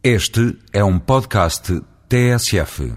Este 0.00 0.56
é 0.72 0.84
um 0.84 0.96
podcast 0.96 1.82
TSF. 2.08 2.92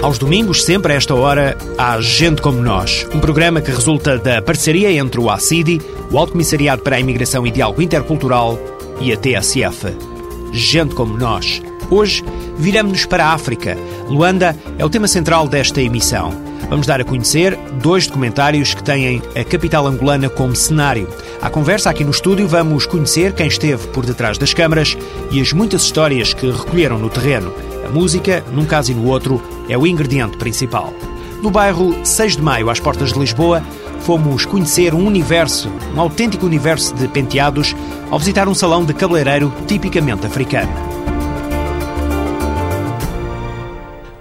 Aos 0.00 0.18
domingos, 0.18 0.62
sempre 0.64 0.92
a 0.92 0.96
esta 0.96 1.14
hora, 1.14 1.56
há 1.76 2.00
Gente 2.00 2.40
Como 2.40 2.62
Nós, 2.62 3.08
um 3.12 3.18
programa 3.18 3.60
que 3.60 3.72
resulta 3.72 4.18
da 4.18 4.40
parceria 4.40 4.92
entre 4.92 5.18
o 5.18 5.28
ACIDI, 5.28 5.80
o 6.14 6.18
Alto 6.18 6.30
Comissariado 6.30 6.80
para 6.80 6.94
a 6.94 7.00
Imigração 7.00 7.44
e 7.44 7.50
Diálogo 7.50 7.82
Intercultural, 7.82 8.56
e 9.00 9.12
a 9.12 9.16
TSF. 9.16 9.88
Gente 10.52 10.94
Como 10.94 11.18
Nós. 11.18 11.60
Hoje, 11.90 12.22
viramos-nos 12.56 13.04
para 13.04 13.26
a 13.26 13.32
África. 13.32 13.76
Luanda 14.08 14.56
é 14.78 14.84
o 14.84 14.88
tema 14.88 15.08
central 15.08 15.48
desta 15.48 15.82
emissão. 15.82 16.30
Vamos 16.70 16.86
dar 16.86 17.00
a 17.00 17.04
conhecer 17.04 17.56
dois 17.82 18.06
documentários 18.06 18.74
que 18.74 18.84
têm 18.84 19.20
a 19.34 19.42
capital 19.42 19.88
angolana 19.88 20.28
como 20.28 20.54
cenário. 20.54 21.08
À 21.42 21.50
conversa 21.50 21.90
aqui 21.90 22.04
no 22.04 22.12
estúdio 22.12 22.46
vamos 22.46 22.86
conhecer 22.86 23.32
quem 23.32 23.48
esteve 23.48 23.88
por 23.88 24.06
detrás 24.06 24.38
das 24.38 24.54
câmaras 24.54 24.96
e 25.32 25.40
as 25.40 25.52
muitas 25.52 25.82
histórias 25.82 26.32
que 26.32 26.48
recolheram 26.48 26.96
no 26.96 27.10
terreno. 27.10 27.52
A 27.84 27.90
música, 27.90 28.44
num 28.52 28.64
caso 28.64 28.92
e 28.92 28.94
no 28.94 29.08
outro, 29.08 29.42
é 29.68 29.76
o 29.76 29.84
ingrediente 29.84 30.36
principal. 30.36 30.94
No 31.42 31.50
bairro 31.50 31.94
6 32.04 32.36
de 32.36 32.42
Maio, 32.42 32.70
às 32.70 32.80
portas 32.80 33.12
de 33.12 33.18
Lisboa, 33.18 33.62
fomos 34.00 34.44
conhecer 34.44 34.94
um 34.94 35.06
universo, 35.06 35.70
um 35.94 36.00
autêntico 36.00 36.46
universo 36.46 36.94
de 36.94 37.08
penteados, 37.08 37.74
ao 38.10 38.18
visitar 38.18 38.48
um 38.48 38.54
salão 38.54 38.84
de 38.84 38.94
cabeleireiro 38.94 39.52
tipicamente 39.66 40.26
africano. 40.26 40.72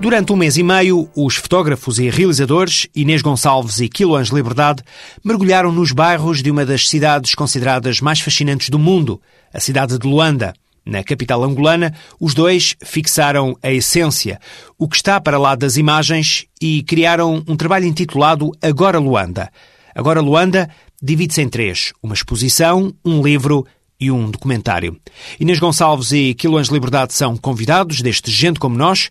Durante 0.04 0.34
um 0.34 0.36
mês 0.36 0.58
e 0.58 0.64
meio, 0.64 1.10
os 1.16 1.38
fotógrafos 1.38 1.98
e 1.98 2.10
realizadores 2.10 2.88
Inês 2.94 3.22
Gonçalves 3.22 3.80
e 3.80 3.88
Quiloans 3.88 4.28
Liberdade 4.28 4.84
mergulharam 5.24 5.72
nos 5.72 5.94
bairros 5.94 6.44
de 6.44 6.52
uma 6.52 6.66
das 6.66 6.90
cidades 6.90 7.34
consideradas 7.34 8.02
mais 8.02 8.20
fascinantes 8.20 8.68
do 8.68 8.78
mundo, 8.78 9.22
a 9.54 9.62
cidade 9.62 9.98
de 9.98 10.06
Luanda. 10.06 10.54
Na 10.86 11.04
capital 11.04 11.44
angolana, 11.44 11.94
os 12.20 12.34
dois 12.34 12.76
fixaram 12.84 13.58
a 13.64 13.72
essência, 13.72 14.40
o 14.78 14.88
que 14.88 14.98
está 14.98 15.20
para 15.22 15.38
lá 15.38 15.56
das 15.56 15.78
imagens, 15.78 16.46
e 16.62 16.84
criaram 16.84 17.44
um 17.48 17.56
trabalho 17.56 17.86
intitulado 17.86 18.52
Agora 18.62 19.00
Luanda. 19.00 19.50
Agora 19.96 20.20
Luanda 20.20 20.70
divide-se 21.02 21.42
em 21.42 21.48
três: 21.48 21.94
uma 22.02 22.14
exposição, 22.14 22.94
um 23.04 23.22
livro 23.22 23.66
e 24.00 24.12
um 24.12 24.30
documentário. 24.30 25.00
Inês 25.40 25.60
Gonçalves 25.60 26.12
e 26.12 26.34
Quiloans 26.34 26.68
Liberdade 26.68 27.14
são 27.14 27.38
convidados 27.38 28.02
deste 28.02 28.30
Gente 28.30 28.60
Como 28.60 28.78
Nós. 28.78 29.10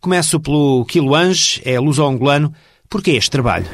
Começo 0.00 0.40
pelo 0.40 0.84
Quiloans, 0.86 1.60
é 1.64 1.78
luso-angolano. 1.78 2.52
Porquê 2.88 3.12
este 3.12 3.30
trabalho? 3.30 3.66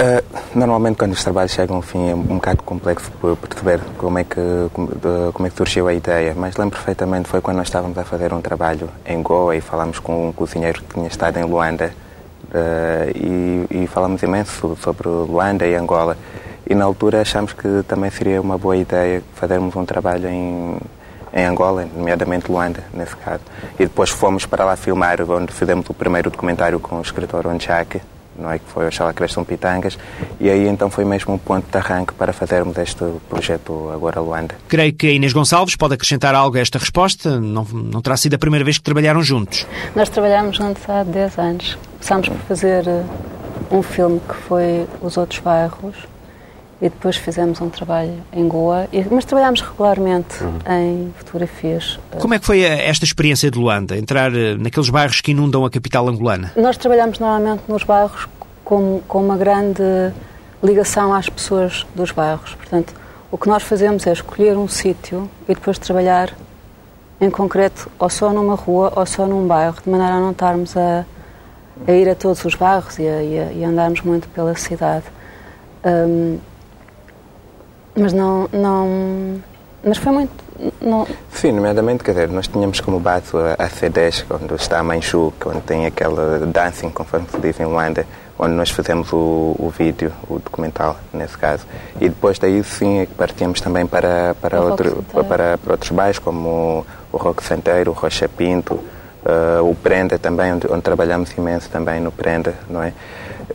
Uh, 0.00 0.24
normalmente 0.58 0.96
quando 0.96 1.12
os 1.12 1.22
trabalhos 1.22 1.52
chegam 1.52 1.76
ao 1.76 1.82
fim 1.82 2.08
é 2.08 2.14
um 2.14 2.22
bocado 2.22 2.62
complexo 2.62 3.10
perceber 3.36 3.80
como 3.98 4.18
é, 4.18 4.24
que, 4.24 4.40
como 4.72 5.46
é 5.46 5.50
que 5.50 5.56
surgiu 5.56 5.88
a 5.88 5.92
ideia, 5.92 6.32
mas 6.34 6.56
lembro 6.56 6.78
perfeitamente 6.78 7.28
foi 7.28 7.42
quando 7.42 7.58
nós 7.58 7.66
estávamos 7.66 7.98
a 7.98 8.04
fazer 8.04 8.32
um 8.32 8.40
trabalho 8.40 8.88
em 9.04 9.20
Goa 9.22 9.54
e 9.54 9.60
falámos 9.60 9.98
com 9.98 10.28
um 10.28 10.32
cozinheiro 10.32 10.80
que 10.80 10.94
tinha 10.94 11.06
estado 11.06 11.38
em 11.38 11.44
Luanda 11.44 11.92
uh, 12.46 13.10
e, 13.14 13.82
e 13.82 13.86
falámos 13.88 14.22
imenso 14.22 14.74
sobre 14.80 15.06
Luanda 15.06 15.66
e 15.66 15.74
Angola. 15.74 16.16
E 16.66 16.74
na 16.74 16.86
altura 16.86 17.20
achámos 17.20 17.52
que 17.52 17.82
também 17.86 18.10
seria 18.10 18.40
uma 18.40 18.56
boa 18.56 18.78
ideia 18.78 19.22
fazermos 19.34 19.76
um 19.76 19.84
trabalho 19.84 20.30
em, 20.30 20.78
em 21.34 21.44
Angola, 21.44 21.86
nomeadamente 21.94 22.50
Luanda, 22.50 22.82
nesse 22.94 23.16
caso. 23.16 23.42
E 23.74 23.84
depois 23.84 24.08
fomos 24.08 24.46
para 24.46 24.64
lá 24.64 24.76
filmar, 24.76 25.20
onde 25.30 25.52
fizemos 25.52 25.90
o 25.90 25.92
primeiro 25.92 26.30
documentário 26.30 26.80
com 26.80 26.96
o 26.96 27.02
escritor 27.02 27.46
Onchake, 27.46 28.00
não 28.40 28.50
é? 28.50 28.58
que 28.58 28.64
foi 28.66 28.88
o 28.88 28.90
Xalá 28.90 29.12
Creston 29.12 29.44
Pitangas, 29.44 29.98
e 30.40 30.48
aí 30.50 30.66
então 30.66 30.90
foi 30.90 31.04
mesmo 31.04 31.34
um 31.34 31.38
ponto 31.38 31.70
de 31.70 31.76
arranque 31.76 32.14
para 32.14 32.32
fazermos 32.32 32.76
este 32.78 33.04
projeto 33.28 33.90
Agora 33.92 34.20
Luanda. 34.20 34.54
Creio 34.68 34.92
que 34.92 35.06
a 35.06 35.12
Inês 35.12 35.32
Gonçalves 35.32 35.76
pode 35.76 35.94
acrescentar 35.94 36.34
algo 36.34 36.56
a 36.56 36.60
esta 36.60 36.78
resposta, 36.78 37.40
não, 37.40 37.64
não 37.64 38.00
terá 38.00 38.16
sido 38.16 38.34
a 38.34 38.38
primeira 38.38 38.64
vez 38.64 38.78
que 38.78 38.84
trabalharam 38.84 39.22
juntos. 39.22 39.66
Nós 39.94 40.08
trabalhamos 40.08 40.56
juntos 40.56 40.82
há 40.88 41.02
10 41.02 41.38
anos. 41.38 41.78
Começámos 41.92 42.28
por 42.28 42.38
fazer 42.48 42.88
eh, 42.88 43.04
um 43.70 43.82
filme 43.82 44.20
que 44.20 44.34
foi 44.34 44.86
Os 45.00 45.16
Outros 45.16 45.40
Bairros, 45.40 45.96
e 46.80 46.88
depois 46.88 47.16
fizemos 47.16 47.60
um 47.60 47.68
trabalho 47.68 48.14
em 48.32 48.48
Goa, 48.48 48.88
mas 49.10 49.24
trabalhámos 49.26 49.60
regularmente 49.60 50.42
uhum. 50.42 50.58
em 50.66 51.12
fotografias. 51.16 51.98
Como 52.18 52.32
é 52.32 52.38
que 52.38 52.46
foi 52.46 52.62
esta 52.62 53.04
experiência 53.04 53.50
de 53.50 53.58
Luanda, 53.58 53.96
entrar 53.96 54.34
eh, 54.34 54.56
naqueles 54.58 54.88
bairros 54.88 55.20
que 55.20 55.32
inundam 55.32 55.64
a 55.64 55.70
capital 55.70 56.08
angolana? 56.08 56.52
Nós 56.56 56.78
trabalhamos 56.78 57.18
normalmente 57.18 57.64
nos 57.68 57.84
bairros 57.84 58.26
com, 58.64 59.00
com 59.06 59.22
uma 59.22 59.36
grande 59.36 59.82
ligação 60.62 61.12
às 61.12 61.28
pessoas 61.28 61.86
dos 61.94 62.12
bairros. 62.12 62.54
Portanto, 62.54 62.94
o 63.30 63.36
que 63.36 63.48
nós 63.48 63.62
fazemos 63.62 64.06
é 64.06 64.12
escolher 64.12 64.56
um 64.56 64.66
sítio 64.66 65.28
e 65.46 65.54
depois 65.54 65.78
trabalhar 65.78 66.32
em 67.20 67.30
concreto 67.30 67.90
ou 67.98 68.08
só 68.08 68.32
numa 68.32 68.54
rua 68.54 68.90
ou 68.96 69.04
só 69.04 69.26
num 69.26 69.46
bairro, 69.46 69.76
de 69.84 69.90
maneira 69.90 70.14
a 70.14 70.20
não 70.20 70.30
estarmos 70.30 70.74
a, 70.76 71.04
a 71.86 71.92
ir 71.92 72.08
a 72.08 72.14
todos 72.14 72.42
os 72.44 72.54
bairros 72.54 72.98
e 72.98 73.06
a, 73.06 73.22
e 73.22 73.38
a, 73.38 73.52
e 73.52 73.64
andarmos 73.64 74.00
muito 74.00 74.28
pela 74.28 74.54
cidade. 74.54 75.04
Um, 75.84 76.38
mas 78.00 78.12
não, 78.12 78.48
não. 78.52 79.40
Mas 79.84 79.98
foi 79.98 80.12
muito. 80.12 80.32
Não... 80.80 81.06
Sim, 81.32 81.52
nomeadamente, 81.52 82.04
quer 82.04 82.12
dizer, 82.12 82.28
nós 82.28 82.46
tínhamos 82.46 82.80
como 82.80 83.00
base 83.00 83.30
a, 83.58 83.68
C10, 83.68 84.24
onde 84.30 84.54
está 84.54 84.78
a 84.78 84.82
Manchu, 84.82 85.32
onde 85.46 85.60
tem 85.60 85.86
aquela 85.86 86.38
dancing, 86.46 86.90
conforme 86.90 87.26
se 87.30 87.38
diz 87.38 87.58
em 87.60 87.64
Luanda, 87.64 88.04
onde 88.38 88.54
nós 88.54 88.70
fizemos 88.70 89.10
o, 89.12 89.56
o 89.58 89.72
vídeo, 89.76 90.12
o 90.28 90.38
documental, 90.38 90.96
nesse 91.12 91.38
caso. 91.38 91.66
E 92.00 92.08
depois 92.08 92.38
daí, 92.38 92.62
sim, 92.62 93.00
é 93.00 93.06
partíamos 93.06 93.60
também 93.60 93.86
para, 93.86 94.34
para, 94.40 94.60
outro, 94.60 95.04
para, 95.12 95.56
para, 95.58 95.72
outros 95.72 95.90
bairros, 95.90 96.18
como 96.18 96.48
o, 96.48 96.86
o 97.12 97.16
Roque 97.16 97.42
Santeiro, 97.42 97.90
o 97.90 97.94
Rocha 97.94 98.28
Pinto, 98.28 98.74
uh, 98.74 99.62
o 99.62 99.74
Prenda 99.74 100.18
também, 100.18 100.52
onde, 100.52 100.66
onde 100.70 100.82
trabalhamos 100.82 101.32
imenso 101.36 101.70
também 101.70 102.00
no 102.00 102.12
Prenda, 102.12 102.54
não 102.68 102.82
é? 102.82 102.92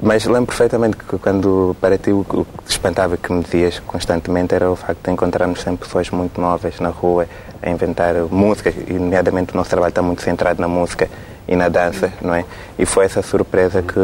Mas 0.01 0.25
lembro 0.25 0.47
perfeitamente 0.47 0.97
que 0.97 1.17
quando 1.17 1.75
para 1.79 1.97
ti 1.97 2.11
o 2.11 2.23
que 2.23 2.45
espantava 2.67 3.17
que 3.17 3.31
me 3.31 3.43
dizias 3.43 3.79
constantemente 3.79 4.53
era 4.53 4.69
o 4.69 4.75
facto 4.75 5.03
de 5.03 5.11
encontrarmos 5.11 5.61
sempre 5.61 5.85
pessoas 5.85 6.09
muito 6.09 6.39
novas 6.39 6.79
na 6.79 6.89
rua 6.89 7.27
a 7.61 7.69
inventar 7.69 8.15
música, 8.29 8.73
e 8.87 8.93
nomeadamente 8.93 9.53
o 9.53 9.57
nosso 9.57 9.69
trabalho 9.69 9.89
está 9.89 10.01
muito 10.01 10.21
centrado 10.21 10.61
na 10.61 10.67
música 10.67 11.09
e 11.47 11.55
na 11.55 11.69
dança, 11.69 12.11
não 12.21 12.33
é? 12.33 12.43
E 12.77 12.85
foi 12.85 13.05
essa 13.05 13.21
surpresa 13.21 13.81
que 13.81 13.99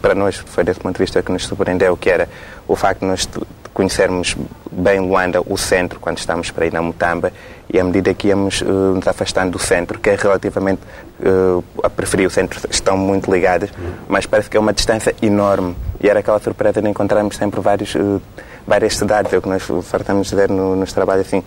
para 0.00 0.14
nós 0.14 0.36
foi 0.36 0.64
desse 0.64 0.80
ponto 0.80 0.96
de 0.96 1.02
vista 1.02 1.22
que 1.22 1.32
nos 1.32 1.46
surpreendeu, 1.46 1.96
que 1.96 2.10
era 2.10 2.28
o 2.68 2.76
facto 2.76 3.00
de 3.00 3.06
nós 3.06 3.28
conhecermos 3.72 4.36
bem 4.70 5.00
Luanda, 5.00 5.40
o 5.40 5.56
centro, 5.56 6.00
quando 6.00 6.18
estávamos 6.18 6.50
para 6.50 6.66
ir 6.66 6.72
na 6.72 6.82
Mutamba, 6.82 7.32
e 7.72 7.78
à 7.78 7.84
medida 7.84 8.12
que 8.12 8.28
íamos 8.28 8.60
uh, 8.60 8.94
nos 8.94 9.06
afastando 9.06 9.52
do 9.52 9.58
centro, 9.58 9.98
que 9.98 10.10
é 10.10 10.14
relativamente, 10.14 10.80
uh, 11.20 11.64
a 11.82 11.88
periferia 11.88 12.24
e 12.24 12.26
o 12.26 12.30
centro 12.30 12.60
estão 12.70 12.96
muito 12.96 13.32
ligadas, 13.32 13.70
mas 14.08 14.26
parece 14.26 14.50
que 14.50 14.56
é 14.56 14.60
uma 14.60 14.72
distância 14.72 15.14
enorme. 15.22 15.74
E 16.00 16.08
era 16.08 16.20
aquela 16.20 16.38
surpresa 16.38 16.82
de 16.82 16.88
encontrarmos 16.88 17.36
sempre 17.36 17.60
vários, 17.60 17.94
uh, 17.94 18.20
várias 18.66 18.96
cidades, 18.96 19.32
é 19.32 19.38
o 19.38 19.42
que 19.42 19.48
nós 19.48 19.62
fartamos 19.82 20.28
dizer 20.28 20.50
no, 20.50 20.76
nos 20.76 20.92
trabalhos, 20.92 21.26
assim, 21.26 21.42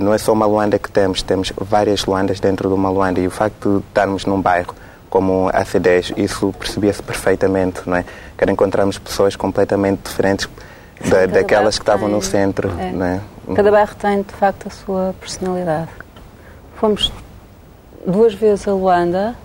não 0.00 0.12
é 0.12 0.18
só 0.18 0.32
uma 0.32 0.46
Luanda 0.46 0.80
que 0.80 0.90
temos, 0.90 1.22
temos 1.22 1.52
várias 1.56 2.04
Luandas 2.04 2.40
dentro 2.40 2.68
de 2.68 2.74
uma 2.74 2.90
Luanda, 2.90 3.20
e 3.20 3.26
o 3.26 3.30
facto 3.30 3.78
de 3.78 3.86
estarmos 3.86 4.26
num 4.26 4.40
bairro 4.40 4.74
como 5.10 5.48
a 5.48 5.64
C10, 5.64 6.14
isso 6.16 6.54
percebia-se 6.58 7.02
perfeitamente, 7.02 7.82
não 7.84 7.96
é? 7.96 8.04
Que 8.38 8.50
encontramos 8.50 8.96
pessoas 8.96 9.36
completamente 9.36 10.08
diferentes, 10.08 10.48
da, 11.08 11.26
daquelas 11.26 11.78
que 11.78 11.82
estavam 11.82 12.08
tem, 12.08 12.16
no 12.16 12.22
centro. 12.22 12.70
É. 12.78 12.92
Né? 12.92 13.20
Cada 13.54 13.70
bairro 13.70 13.94
tem, 13.94 14.22
de 14.22 14.34
facto, 14.34 14.68
a 14.68 14.70
sua 14.70 15.14
personalidade. 15.18 15.90
Fomos 16.76 17.12
duas 18.06 18.34
vezes 18.34 18.66
a 18.66 18.72
Luanda 18.72 19.36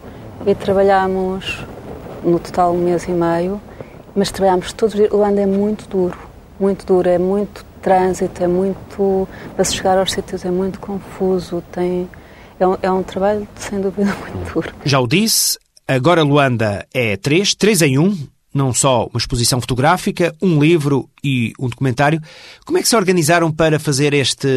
e 0.46 0.54
trabalhámos 0.54 1.66
no 2.24 2.40
total 2.40 2.74
um 2.74 2.78
mês 2.78 3.06
e 3.06 3.12
meio, 3.12 3.62
mas 4.16 4.32
trabalhámos 4.32 4.74
todos 4.74 4.96
os 4.96 5.00
dias. 5.00 5.12
Luanda 5.12 5.42
é 5.42 5.46
muito 5.46 5.88
duro, 5.88 6.18
muito 6.60 6.86
duro, 6.86 7.10
é 7.10 7.18
muito 7.18 7.66
trânsito, 7.82 8.44
é 8.44 8.48
muito. 8.48 9.28
para 9.56 9.64
se 9.64 9.76
chegar 9.76 9.98
aos 9.98 10.12
sítios 10.12 10.44
é 10.44 10.52
muito 10.52 10.80
confuso, 10.80 11.64
tem. 11.72 12.10
É 12.60 12.66
um, 12.66 12.78
é 12.82 12.90
um 12.90 13.04
trabalho, 13.04 13.48
sem 13.58 13.82
dúvida, 13.82 14.06
muito 14.22 14.54
duro. 14.54 14.74
Já 14.84 15.00
o 15.00 15.08
disse, 15.08 15.60
agora 15.88 16.24
Luanda 16.24 16.86
é 16.94 17.18
três, 17.18 17.54
três 17.54 17.82
em 17.82 18.00
um, 18.00 18.18
não 18.56 18.74
só 18.74 19.08
uma 19.08 19.18
exposição 19.18 19.60
fotográfica, 19.60 20.34
um 20.42 20.58
livro 20.58 21.10
e 21.22 21.52
um 21.60 21.68
documentário. 21.68 22.22
Como 22.66 22.78
é 22.78 22.82
que 22.82 22.88
se 22.88 22.96
organizaram 22.96 23.52
para 23.52 23.78
fazer 23.78 24.14
este, 24.14 24.48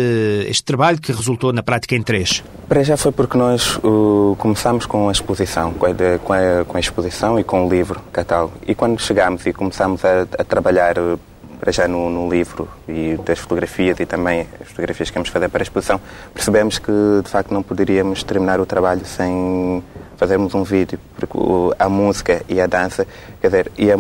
este 0.49 0.63
trabalho 0.63 1.01
que 1.01 1.11
resultou 1.11 1.53
na 1.53 1.65
prática 1.65 1.97
em 1.97 2.03
três? 2.03 2.45
Para 2.69 2.85
já 2.85 2.97
foi 2.97 3.11
porque 3.11 3.37
nós 3.37 3.77
uh, 3.79 4.37
começámos 4.39 4.87
com 4.87 5.09
a 5.09 5.13
exposição, 5.13 5.73
com 5.73 5.87
a, 5.87 6.19
com, 6.23 6.33
a, 6.33 6.65
com 6.65 6.77
a, 6.77 6.81
exposição 6.81 7.41
e 7.41 7.45
com 7.45 7.67
o 7.67 7.69
livro, 7.69 8.01
catálogo. 8.13 8.53
E 8.67 8.75
quando 8.75 9.01
chegámos 9.01 9.45
e 9.47 9.53
começámos 9.53 10.05
a, 10.05 10.23
a 10.23 10.45
trabalhar 10.45 10.97
uh, 10.97 11.19
para 11.59 11.73
já 11.73 11.89
no, 11.89 12.09
no, 12.09 12.31
livro 12.31 12.69
e 12.89 13.19
das 13.25 13.41
fotografias 13.41 13.99
e 13.99 14.07
também 14.07 14.47
as 14.61 14.69
fotografias 14.69 15.11
que 15.11 15.15
vamos 15.15 15.29
fazer 15.29 15.49
para 15.49 15.61
a 15.61 15.65
exposição, 15.65 16.01
percebemos 16.33 16.79
que 16.79 16.93
de 17.25 17.29
facto 17.29 17.53
não 17.53 17.65
poderíamos 17.65 18.23
terminar 18.23 18.61
o 18.61 18.67
trabalho 18.67 19.05
sem 19.05 19.83
fazermos 20.19 20.55
um 20.55 20.65
vídeo, 20.65 20.99
porque 21.17 21.39
a 21.79 21.89
música 21.89 22.43
e 22.49 22.61
a 22.61 22.67
dança, 22.67 23.07
quer 23.41 23.47
dizer, 23.47 23.73
ia 23.79 23.97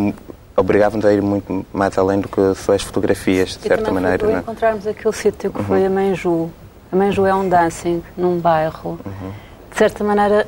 obrigava-nos 0.56 1.06
a 1.06 1.12
ir 1.12 1.22
muito 1.22 1.64
mais 1.72 1.96
além 1.96 2.20
do 2.20 2.28
que 2.28 2.54
só 2.56 2.72
as 2.74 2.82
fotografias, 2.82 3.50
de 3.50 3.66
e 3.66 3.68
certa 3.68 3.92
maneira. 3.92 4.18
Foi, 4.18 4.34
é? 4.34 4.38
encontrarmos 4.38 4.86
aquele 4.86 5.14
sítio 5.14 5.52
que 5.52 5.58
uhum. 5.58 5.64
foi 5.64 5.86
a 5.86 5.90
Manju. 5.90 6.50
A 6.90 6.96
Manju 6.96 7.24
é 7.24 7.34
um 7.34 7.48
dancing 7.48 8.02
num 8.16 8.38
bairro. 8.40 8.98
Uhum. 9.06 9.32
De 9.70 9.78
certa 9.78 10.02
maneira, 10.02 10.46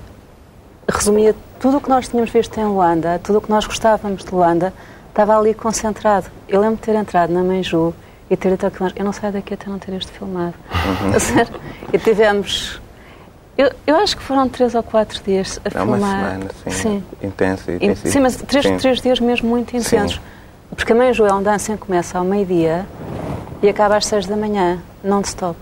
resumia 0.89 1.35
tudo 1.61 1.77
o 1.77 1.81
que 1.81 1.89
nós 1.89 2.09
tínhamos 2.09 2.31
visto 2.31 2.59
em 2.59 2.65
Luanda, 2.65 3.21
tudo 3.23 3.39
o 3.39 3.41
que 3.41 3.51
nós 3.51 3.65
gostávamos 3.67 4.25
de 4.25 4.35
Luanda, 4.35 4.73
estava 5.09 5.39
ali 5.39 5.55
concentrado. 5.55 6.27
Eu 6.49 6.61
lembro 6.61 6.77
de 6.77 6.83
ter 6.83 6.97
entrado 6.97 7.33
na 7.33 7.45
Manju 7.45 7.95
e 8.29 8.37
ter 8.37 8.51
dito 8.51 8.67
aquilo, 8.67 8.91
eu 8.97 9.05
não 9.05 9.13
saio 9.13 9.33
daqui 9.33 9.55
até 9.55 9.71
não 9.71 9.79
ter 9.79 9.93
isto 9.93 10.11
filmado. 10.11 10.55
Uhum. 10.73 11.13
e 11.93 11.99
tivemos 11.99 12.81
eu, 13.61 13.71
eu 13.87 13.97
acho 13.97 14.17
que 14.17 14.23
foram 14.23 14.49
três 14.49 14.75
ou 14.75 14.83
quatro 14.83 15.21
dias 15.23 15.61
a 15.63 15.69
é 15.69 15.71
filmar. 15.71 15.99
uma 15.99 16.09
semana, 16.09 16.51
sim. 16.65 16.71
sim. 16.71 17.05
Intenso. 17.23 17.71
E, 17.71 17.95
sim, 17.95 18.21
mas 18.21 18.37
três, 18.37 18.65
sim. 18.65 18.77
três 18.79 19.01
dias 19.03 19.21
mesmo 19.21 19.51
muito 19.51 19.77
intensos. 19.77 20.15
Sim. 20.15 20.21
Porque 20.75 20.93
a 20.93 20.95
Mãe 20.95 21.13
João 21.13 21.43
Dancing 21.43 21.77
começa 21.77 22.17
ao 22.17 22.25
meio-dia 22.25 22.87
e 23.63 23.69
acaba 23.69 23.97
às 23.97 24.07
seis 24.07 24.27
da 24.27 24.35
manhã, 24.35 24.79
non-stop. 25.05 25.59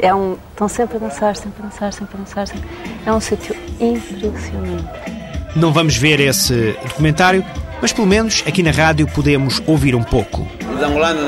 É 0.00 0.14
um, 0.14 0.38
estão 0.50 0.68
sempre 0.68 0.96
a 0.96 1.00
dançar, 1.00 1.36
sempre 1.36 1.62
a 1.62 1.66
dançar, 1.66 1.92
sempre 1.92 2.16
a 2.16 2.20
dançar. 2.20 2.46
Sempre. 2.46 2.68
É 3.04 3.12
um 3.12 3.20
sítio 3.20 3.54
impressionante. 3.78 4.88
Não 5.54 5.72
vamos 5.72 5.96
ver 5.96 6.20
esse 6.20 6.74
documentário, 6.84 7.44
mas 7.82 7.92
pelo 7.92 8.06
menos 8.06 8.42
aqui 8.46 8.62
na 8.62 8.70
rádio 8.70 9.06
podemos 9.08 9.60
ouvir 9.66 9.94
um 9.94 10.02
pouco. 10.02 10.46
Os 10.74 10.82
angolanos 10.82 11.22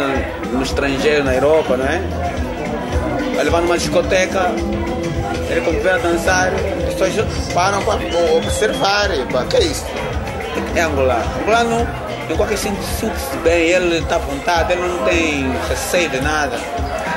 no 0.53 0.63
estrangeiro, 0.63 1.25
na 1.25 1.35
Europa, 1.35 1.77
não 1.77 1.85
é? 1.85 2.01
Vai 3.35 3.45
levar 3.45 3.61
numa 3.61 3.77
discoteca, 3.77 4.53
ele 5.51 5.81
vem 5.81 5.93
a 5.93 5.99
dançar, 5.99 6.53
as 6.87 6.95
pessoas 6.95 7.53
param 7.53 7.83
para 7.83 7.97
observar. 8.37 9.09
Para, 9.31 9.45
que 9.47 9.57
é 9.57 9.63
isso? 9.65 9.85
É 10.77 10.81
angolano. 10.83 11.25
Angolano, 11.43 11.89
em 12.31 12.37
qualquer 12.37 12.57
sentido, 12.57 12.85
sente-se 12.85 13.37
bem, 13.39 13.69
ele 13.69 13.99
está 13.99 14.17
à 14.17 14.19
vontade, 14.19 14.73
ele 14.73 14.83
não 14.83 15.05
tem 15.05 15.51
receio 15.69 16.09
de 16.09 16.21
nada. 16.21 16.57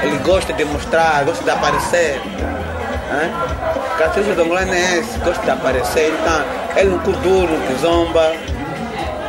Ele 0.01 0.17
gosta 0.17 0.51
de 0.51 0.65
mostrar, 0.65 1.23
gosta 1.23 1.43
de 1.43 1.49
aparecer. 1.49 2.19
A 3.11 3.97
característica 3.97 4.35
do 4.35 4.41
angolano 4.43 4.73
é 4.73 4.97
esse, 4.97 5.19
gosta 5.19 5.43
de 5.43 5.51
aparecer. 5.51 6.11
Então, 6.19 6.43
ele 6.75 6.89
não 6.89 6.99
cordura, 6.99 7.51
não 7.51 7.77
zomba. 7.79 8.33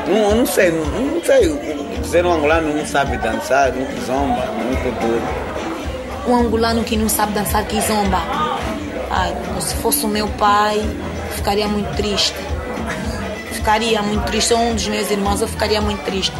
Não, 0.06 0.34
não 0.34 0.46
sei, 0.46 0.70
não, 0.70 0.84
não 0.84 1.22
sei 1.22 1.74
dizer 2.00 2.26
um 2.26 2.32
angolano 2.32 2.74
não 2.74 2.86
sabe 2.86 3.16
dançar, 3.16 3.72
não 3.72 3.86
zomba, 4.04 4.44
não 4.46 4.76
cordura. 4.82 5.22
Um 6.26 6.36
angolano 6.36 6.84
que 6.84 6.96
não 6.96 7.08
sabe 7.08 7.32
dançar 7.32 7.64
que 7.64 7.80
zomba 7.80 8.43
Se 9.60 9.74
fosse 9.76 10.04
o 10.04 10.08
meu 10.08 10.28
pai, 10.28 10.80
ficaria 11.32 11.68
muito 11.68 11.94
triste. 11.96 12.34
Ficaria 13.52 14.02
muito 14.02 14.24
triste. 14.24 14.52
Ou 14.54 14.60
um 14.60 14.74
dos 14.74 14.86
meus 14.86 15.10
irmãos, 15.10 15.40
eu 15.40 15.48
ficaria 15.48 15.80
muito 15.80 16.04
triste. 16.04 16.32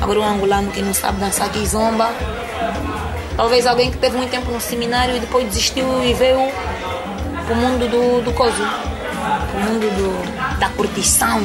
Agora, 0.00 0.20
um 0.20 0.24
angolano 0.24 0.70
que 0.70 0.80
não 0.80 0.94
sabe 0.94 1.20
dançar 1.20 1.50
kizomba, 1.50 2.10
talvez 3.36 3.66
alguém 3.66 3.90
que 3.90 3.98
teve 3.98 4.16
muito 4.16 4.30
tempo 4.30 4.50
no 4.50 4.60
seminário 4.60 5.16
e 5.16 5.20
depois 5.20 5.46
desistiu 5.46 6.02
e 6.02 6.14
veio 6.14 6.38
o 6.38 7.54
mundo 7.54 7.88
do, 7.88 8.24
do 8.24 8.32
coso, 8.32 8.62
o 8.62 9.60
mundo 9.60 9.86
do, 9.96 10.58
da 10.58 10.68
curtição 10.70 11.42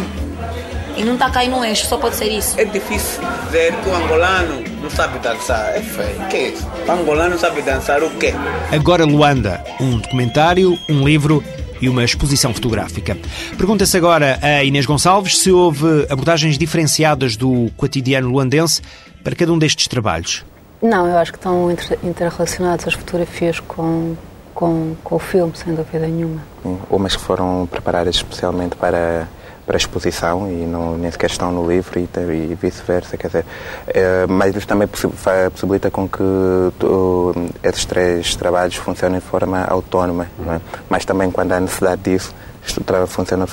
e 0.95 1.03
não 1.03 1.13
está 1.13 1.29
caindo 1.29 1.57
no 1.57 1.65
eixo, 1.65 1.85
só 1.85 1.97
pode 1.97 2.15
ser 2.15 2.29
isso. 2.29 2.59
É 2.59 2.63
difícil 2.63 3.21
dizer 3.45 3.73
que 3.75 3.89
o 3.89 3.95
angolano 3.95 4.63
não 4.85 4.91
sabe 4.91 5.17
dançar. 5.17 5.75
É 5.75 5.81
feio. 5.81 6.21
O 6.21 6.27
que 6.27 6.35
é 6.37 6.49
isso? 6.49 6.67
O 6.87 6.91
angolano 6.91 7.37
sabe 7.39 7.61
dançar 7.63 8.03
o 8.03 8.09
quê? 8.11 8.33
Agora 8.71 9.03
Luanda, 9.03 9.63
um 9.79 9.97
documentário, 9.97 10.77
um 10.87 11.03
livro 11.03 11.43
e 11.81 11.89
uma 11.89 12.03
exposição 12.03 12.53
fotográfica. 12.53 13.17
Pergunta-se 13.57 13.97
agora 13.97 14.37
a 14.41 14.63
Inês 14.63 14.85
Gonçalves 14.85 15.39
se 15.39 15.51
houve 15.51 16.05
abordagens 16.09 16.57
diferenciadas 16.57 17.35
do 17.35 17.69
cotidiano 17.75 18.29
luandense 18.29 18.81
para 19.23 19.35
cada 19.35 19.51
um 19.51 19.57
destes 19.57 19.87
trabalhos. 19.87 20.45
Não, 20.81 21.07
eu 21.07 21.17
acho 21.17 21.31
que 21.31 21.39
estão 21.39 21.75
interrelacionadas 22.03 22.87
as 22.87 22.93
fotografias 22.93 23.59
com, 23.59 24.15
com, 24.53 24.95
com 25.03 25.15
o 25.15 25.19
filme, 25.19 25.51
sem 25.55 25.73
dúvida 25.73 26.05
nenhuma. 26.05 26.43
Umas 26.91 27.15
que 27.15 27.23
foram 27.23 27.67
preparadas 27.69 28.15
especialmente 28.15 28.75
para 28.75 29.27
para 29.65 29.75
a 29.75 29.77
exposição 29.77 30.49
e 30.49 30.65
não, 30.65 30.97
nem 30.97 31.09
sequer 31.11 31.29
estão 31.29 31.51
no 31.51 31.67
livro 31.67 31.99
e, 31.99 32.07
e 32.51 32.55
vice-versa. 32.55 33.17
Quer 33.17 33.27
dizer, 33.27 33.45
é, 33.87 34.25
mas 34.27 34.55
isso 34.55 34.67
também 34.67 34.87
possibilita 34.87 35.89
com 35.89 36.07
que 36.07 36.23
tu, 36.79 37.33
esses 37.63 37.85
três 37.85 38.35
trabalhos 38.35 38.75
funcionem 38.75 39.19
de 39.19 39.25
forma 39.25 39.63
autónoma, 39.63 40.27
é? 40.47 40.59
mas 40.89 41.05
também 41.05 41.31
quando 41.31 41.51
há 41.51 41.59
necessidade 41.59 42.01
disso, 42.01 42.33
isto 42.65 42.83
funciona 43.07 43.45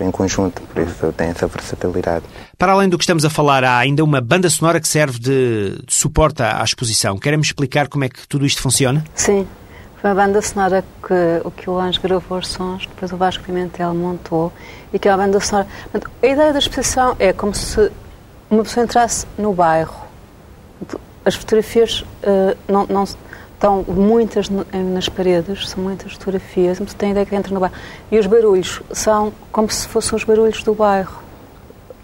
em 0.00 0.10
conjunto, 0.10 0.62
por 0.62 0.82
isso 0.82 1.12
tem 1.16 1.28
essa 1.28 1.46
versatilidade. 1.46 2.24
Para 2.56 2.72
além 2.72 2.88
do 2.88 2.96
que 2.96 3.02
estamos 3.02 3.24
a 3.24 3.30
falar, 3.30 3.64
há 3.64 3.78
ainda 3.78 4.04
uma 4.04 4.20
banda 4.20 4.48
sonora 4.48 4.80
que 4.80 4.86
serve 4.86 5.18
de, 5.18 5.82
de 5.84 5.92
suporte 5.92 6.42
à 6.42 6.62
exposição. 6.62 7.18
Querem-me 7.18 7.44
explicar 7.44 7.88
como 7.88 8.04
é 8.04 8.08
que 8.08 8.26
tudo 8.28 8.46
isto 8.46 8.62
funciona? 8.62 9.04
Sim. 9.14 9.46
Foi 10.04 10.10
uma 10.10 10.22
banda 10.22 10.42
sonora 10.42 10.84
que 11.02 11.40
o 11.46 11.50
que 11.50 11.70
o 11.70 11.78
Anjo 11.78 11.98
gravou 12.02 12.36
os 12.36 12.48
sons, 12.48 12.84
depois 12.86 13.10
o 13.10 13.16
Vasco 13.16 13.42
Pimentel 13.42 13.94
montou 13.94 14.52
e 14.92 14.98
que 14.98 15.08
é 15.08 15.10
uma 15.10 15.24
banda 15.24 15.40
sonora. 15.40 15.66
A 16.22 16.26
ideia 16.26 16.52
da 16.52 16.58
exposição 16.58 17.16
é 17.18 17.32
como 17.32 17.54
se 17.54 17.90
uma 18.50 18.62
pessoa 18.62 18.84
entrasse 18.84 19.26
no 19.38 19.54
bairro. 19.54 19.96
As 21.24 21.34
fotografias 21.36 22.02
uh, 22.02 22.54
não, 22.68 22.86
não, 22.86 23.04
estão 23.04 23.82
muitas 23.88 24.50
nas 24.50 25.08
paredes, 25.08 25.70
são 25.70 25.82
muitas 25.82 26.12
fotografias, 26.12 26.78
mas 26.78 26.92
tem 26.92 27.08
a 27.08 27.12
ideia 27.12 27.24
que 27.24 27.34
entra 27.34 27.54
no 27.54 27.60
bairro. 27.60 27.74
E 28.12 28.18
os 28.18 28.26
barulhos 28.26 28.82
são 28.92 29.32
como 29.50 29.70
se 29.70 29.88
fossem 29.88 30.16
os 30.16 30.24
barulhos 30.24 30.62
do 30.62 30.74
bairro. 30.74 31.23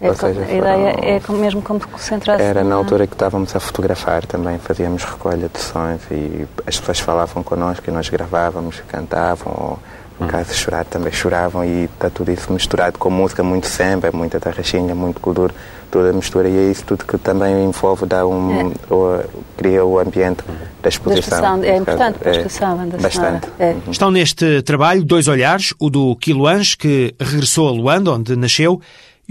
É 0.01 0.13
seja, 0.15 0.41
a 0.41 0.51
ideia 0.51 0.95
é 0.99 1.21
mesmo 1.33 1.61
como 1.61 1.79
concentração. 1.79 2.43
Era 2.43 2.63
na 2.63 2.73
altura 2.73 3.05
que 3.05 3.13
estávamos 3.13 3.55
a 3.55 3.59
fotografar 3.59 4.25
também, 4.25 4.57
fazíamos 4.57 5.03
recolha 5.03 5.47
de 5.47 5.59
sons 5.59 6.01
e 6.09 6.47
as 6.65 6.79
pessoas 6.79 6.99
falavam 6.99 7.43
connosco 7.43 7.87
e 7.87 7.91
nós 7.93 8.09
gravávamos, 8.09 8.81
cantavam, 8.87 9.53
ou 9.55 9.79
no 10.19 10.25
hum. 10.25 10.29
caso 10.29 10.51
de 10.51 10.55
chorar 10.55 10.85
também 10.85 11.11
choravam 11.11 11.63
e 11.63 11.85
está 11.85 12.09
tudo 12.09 12.31
isso 12.31 12.51
misturado 12.51 12.97
com 12.97 13.09
música 13.09 13.43
muito 13.43 13.67
samba, 13.67 14.11
muita 14.11 14.39
tarraxinha, 14.39 14.95
muito 14.95 15.19
cultura, 15.19 15.53
toda 15.89 16.09
a 16.09 16.13
mistura 16.13 16.49
e 16.49 16.57
é 16.57 16.71
isso 16.71 16.83
tudo 16.85 17.05
que 17.05 17.17
também 17.17 17.65
envolve, 17.65 18.05
dá 18.05 18.25
um, 18.25 18.71
é. 18.71 18.73
ou, 18.89 19.23
cria 19.57 19.83
o 19.85 19.99
ambiente 19.99 20.43
da 20.81 20.89
exposição. 20.89 21.59
Da 21.59 21.67
é 21.67 21.77
importante 21.77 22.17
para 22.17 22.29
a 22.29 22.31
exposição, 22.33 22.81
é, 22.81 22.97
Bastante. 22.97 23.47
É. 23.59 23.71
Uhum. 23.71 23.91
Estão 23.91 24.11
neste 24.11 24.61
trabalho 24.61 25.03
dois 25.03 25.27
olhares, 25.27 25.73
o 25.79 25.89
do 25.89 26.15
Quiluange, 26.15 26.77
que 26.77 27.13
regressou 27.19 27.67
a 27.67 27.71
Luanda, 27.71 28.11
onde 28.11 28.35
nasceu, 28.35 28.81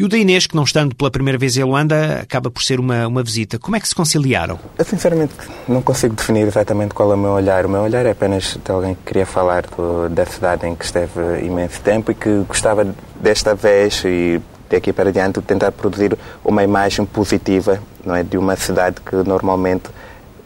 e 0.01 0.05
o 0.05 0.09
da 0.09 0.17
Inês, 0.17 0.47
que 0.47 0.57
não 0.57 0.65
estando 0.65 0.97
pela 0.97 1.11
primeira 1.11 1.37
vez 1.37 1.59
em 1.59 1.63
Luanda, 1.63 2.21
acaba 2.23 2.51
por 2.51 2.63
ser 2.63 2.81
uma, 2.81 3.07
uma 3.07 3.23
visita. 3.23 3.59
Como 3.59 3.77
é 3.77 3.81
que 3.81 3.87
se 3.87 3.95
conciliaram? 3.95 4.59
Eu, 4.79 4.85
sinceramente, 4.87 5.35
não 5.69 5.83
consigo 5.83 6.15
definir 6.15 6.47
exatamente 6.47 6.95
qual 6.95 7.13
é 7.13 7.15
o 7.15 7.19
meu 7.19 7.33
olhar. 7.33 7.67
O 7.67 7.69
meu 7.69 7.83
olhar 7.83 8.07
é 8.07 8.13
apenas 8.13 8.59
de 8.65 8.73
alguém 8.73 8.95
que 8.95 9.03
queria 9.05 9.27
falar 9.27 9.67
do, 9.67 10.09
da 10.09 10.25
cidade 10.25 10.67
em 10.67 10.75
que 10.75 10.87
esteve 10.87 11.45
imenso 11.45 11.83
tempo 11.83 12.11
e 12.13 12.15
que 12.15 12.45
gostava 12.49 12.95
desta 13.21 13.55
vez 13.55 14.03
e 14.07 14.41
daqui 14.71 14.91
para 14.91 15.13
diante 15.13 15.39
tentar 15.43 15.71
produzir 15.71 16.17
uma 16.43 16.65
imagem 16.65 17.05
positiva 17.05 17.79
não 18.03 18.17
é, 18.17 18.23
de 18.23 18.39
uma 18.39 18.57
cidade 18.57 19.03
que 19.05 19.17
normalmente 19.17 19.91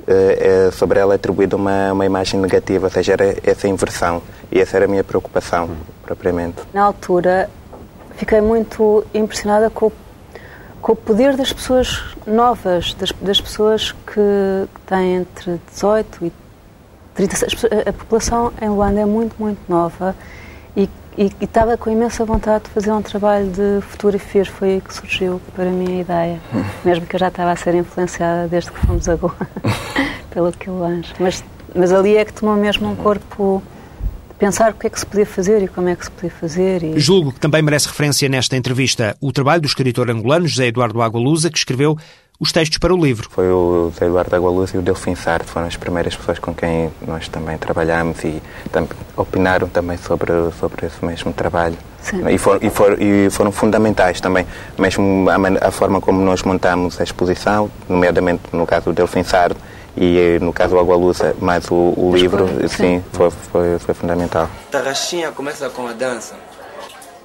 é, 0.04 0.68
sobre 0.72 0.98
ela 0.98 1.14
é 1.14 1.16
atribuída 1.16 1.54
uma, 1.54 1.92
uma 1.92 2.04
imagem 2.04 2.40
negativa, 2.40 2.86
ou 2.86 2.90
seja, 2.90 3.12
era 3.12 3.36
essa 3.44 3.68
inversão. 3.68 4.20
E 4.50 4.58
essa 4.58 4.76
era 4.76 4.86
a 4.86 4.88
minha 4.88 5.04
preocupação, 5.04 5.70
propriamente. 6.02 6.56
Na 6.72 6.82
altura, 6.82 7.48
fiquei 8.16 8.40
muito 8.40 9.04
impressionada 9.12 9.70
com, 9.70 9.90
com 10.80 10.92
o 10.92 10.96
poder 10.96 11.36
das 11.36 11.52
pessoas 11.52 12.02
novas, 12.26 12.94
das, 12.94 13.12
das 13.20 13.40
pessoas 13.40 13.92
que 13.92 14.68
têm 14.86 15.16
entre 15.16 15.60
18 15.70 16.26
e 16.26 16.32
36. 17.14 17.64
A 17.86 17.92
população 17.92 18.52
em 18.60 18.68
Luanda 18.68 19.00
é 19.00 19.04
muito, 19.04 19.34
muito 19.38 19.60
nova 19.68 20.14
e, 20.76 20.88
e, 21.16 21.30
e, 21.40 21.44
estava 21.44 21.76
com 21.76 21.90
imensa 21.90 22.24
vontade 22.24 22.64
de 22.64 22.70
fazer 22.70 22.92
um 22.92 23.02
trabalho 23.02 23.46
de 23.50 23.80
fotografias. 23.82 24.48
Foi 24.48 24.74
aí 24.74 24.80
que 24.80 24.92
surgiu 24.92 25.40
para 25.54 25.70
mim 25.70 25.98
a 25.98 26.00
ideia. 26.00 26.40
Mesmo 26.84 27.06
que 27.06 27.14
eu 27.14 27.20
já 27.20 27.28
estava 27.28 27.52
a 27.52 27.56
ser 27.56 27.74
influenciada 27.74 28.48
desde 28.48 28.72
que 28.72 28.78
fomos 28.80 29.08
a 29.08 29.14
Goa 29.14 29.36
pelo 30.30 30.52
Quilange. 30.52 31.14
Mas, 31.20 31.44
mas 31.74 31.92
ali 31.92 32.16
é 32.16 32.24
que 32.24 32.32
tomou 32.32 32.56
mesmo 32.56 32.90
um 32.90 32.96
corpo 32.96 33.62
pensar 34.38 34.72
o 34.72 34.74
que 34.74 34.86
é 34.86 34.90
que 34.90 34.98
se 34.98 35.06
podia 35.06 35.26
fazer 35.26 35.62
e 35.62 35.68
como 35.68 35.88
é 35.88 35.96
que 35.96 36.04
se 36.04 36.10
podia 36.10 36.30
fazer. 36.30 36.82
E... 36.82 36.98
Julgo 36.98 37.32
que 37.32 37.40
também 37.40 37.62
merece 37.62 37.88
referência 37.88 38.28
nesta 38.28 38.56
entrevista 38.56 39.16
o 39.20 39.32
trabalho 39.32 39.62
do 39.62 39.66
escritor 39.66 40.10
angolano 40.10 40.46
José 40.46 40.66
Eduardo 40.66 41.00
Agualusa, 41.02 41.50
que 41.50 41.58
escreveu 41.58 41.96
os 42.38 42.50
textos 42.50 42.78
para 42.78 42.92
o 42.92 43.02
livro. 43.02 43.28
Foi 43.30 43.48
o 43.48 43.92
Zé 43.96 44.06
Eduardo 44.06 44.34
Agualuz 44.34 44.74
e 44.74 44.78
o 44.78 44.82
Delfim 44.82 45.14
Sartre, 45.14 45.48
foram 45.48 45.68
as 45.68 45.76
primeiras 45.76 46.16
pessoas 46.16 46.38
com 46.38 46.52
quem 46.52 46.90
nós 47.06 47.28
também 47.28 47.56
trabalhamos 47.56 48.22
e 48.24 48.42
tam 48.72 48.88
opinaram 49.16 49.68
também 49.68 49.96
sobre, 49.96 50.32
sobre 50.58 50.86
esse 50.86 51.04
mesmo 51.04 51.32
trabalho. 51.32 51.76
E, 52.30 52.36
for, 52.36 52.62
e, 52.62 52.68
for, 52.68 53.00
e, 53.00 53.30
foram 53.30 53.50
fundamentais 53.50 54.20
também, 54.20 54.46
mesmo 54.78 55.26
a, 55.30 55.68
a, 55.68 55.70
forma 55.70 56.00
como 56.02 56.20
nós 56.20 56.42
montamos 56.42 57.00
a 57.00 57.04
exposição, 57.04 57.70
nomeadamente 57.88 58.42
no 58.52 58.66
caso 58.66 58.86
do 58.86 58.92
Delfim 58.92 59.22
Sartre 59.22 59.58
e 59.96 60.38
no 60.40 60.52
caso 60.52 60.74
do 60.74 60.80
Agualusa, 60.80 61.34
mais 61.40 61.70
o, 61.70 61.94
o 61.96 62.12
livro, 62.14 62.48
sim, 62.62 62.68
sim 62.68 63.04
foi, 63.12 63.30
foi, 63.30 63.78
foi 63.78 63.94
fundamental. 63.94 64.48
Tarraxinha 64.70 65.30
começa 65.30 65.68
com 65.70 65.86
a 65.86 65.92
dança 65.92 66.34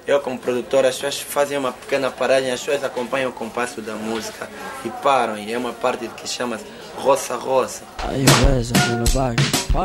eu 0.09 0.19
como 0.19 0.39
produtor, 0.39 0.85
as 0.85 0.95
pessoas 0.95 1.19
fazem 1.19 1.57
uma 1.57 1.71
pequena 1.71 2.09
paragem, 2.09 2.51
as 2.51 2.59
pessoas 2.59 2.83
acompanham 2.83 3.29
o 3.29 3.33
compasso 3.33 3.79
da 3.79 3.93
música 3.93 4.49
e 4.83 4.89
param, 4.89 5.37
e 5.37 5.53
é 5.53 5.57
uma 5.57 5.71
parte 5.71 6.07
que 6.07 6.27
chama 6.27 6.59
roça 6.99 7.35
roça. 7.35 7.83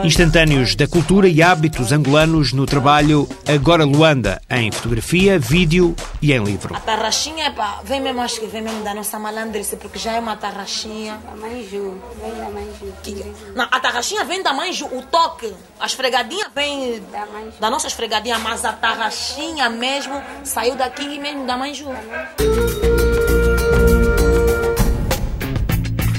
Instantâneos 0.05 0.75
da 0.75 0.89
cultura 0.89 1.29
e 1.29 1.43
hábitos 1.43 1.93
angolanos 1.93 2.53
no 2.53 2.67
trabalho 2.67 3.29
Agora 3.47 3.85
Luanda, 3.85 4.41
em 4.51 4.73
fotografia, 4.73 5.39
vídeo 5.39 5.95
e 6.21 6.33
em 6.33 6.43
livro. 6.43 6.75
A 6.75 6.81
tarraxinha 6.81 7.53
pá, 7.53 7.81
vem 7.85 8.01
mesmo, 8.01 8.21
acho 8.21 8.41
que 8.41 8.47
vem 8.47 8.63
mesmo 8.63 8.83
da 8.83 8.95
nossa 8.95 9.19
malandrice, 9.19 9.77
porque 9.77 9.99
já 9.99 10.13
é 10.13 10.19
uma 10.19 10.37
tarraxinha. 10.37 11.21
Da 11.25 11.37
mãe 11.37 11.69
Ju, 11.71 12.01
vem 12.21 12.35
da 12.35 12.51
mãe 12.51 12.67
Ju. 12.81 12.93
Que, 13.03 13.33
não, 13.55 13.65
a 13.71 13.81
tarraxinha 13.81 14.25
vem 14.25 14.43
da 14.43 14.53
mãe 14.53 14.73
Ju, 14.73 14.87
o 14.87 15.03
toque, 15.03 15.53
a 15.79 15.87
esfregadinha 15.87 16.51
vem 16.55 17.03
da, 17.13 17.27
da 17.61 17.71
nossa 17.71 17.87
esfregadinha, 17.87 18.39
mas 18.39 18.65
a 18.65 18.73
tarraxinha 18.73 19.69
mesmo 19.69 20.14
saiu 20.43 20.77
daqui 20.77 21.19
mesmo 21.19 21.47
da 21.47 21.57
mãe. 21.57 21.73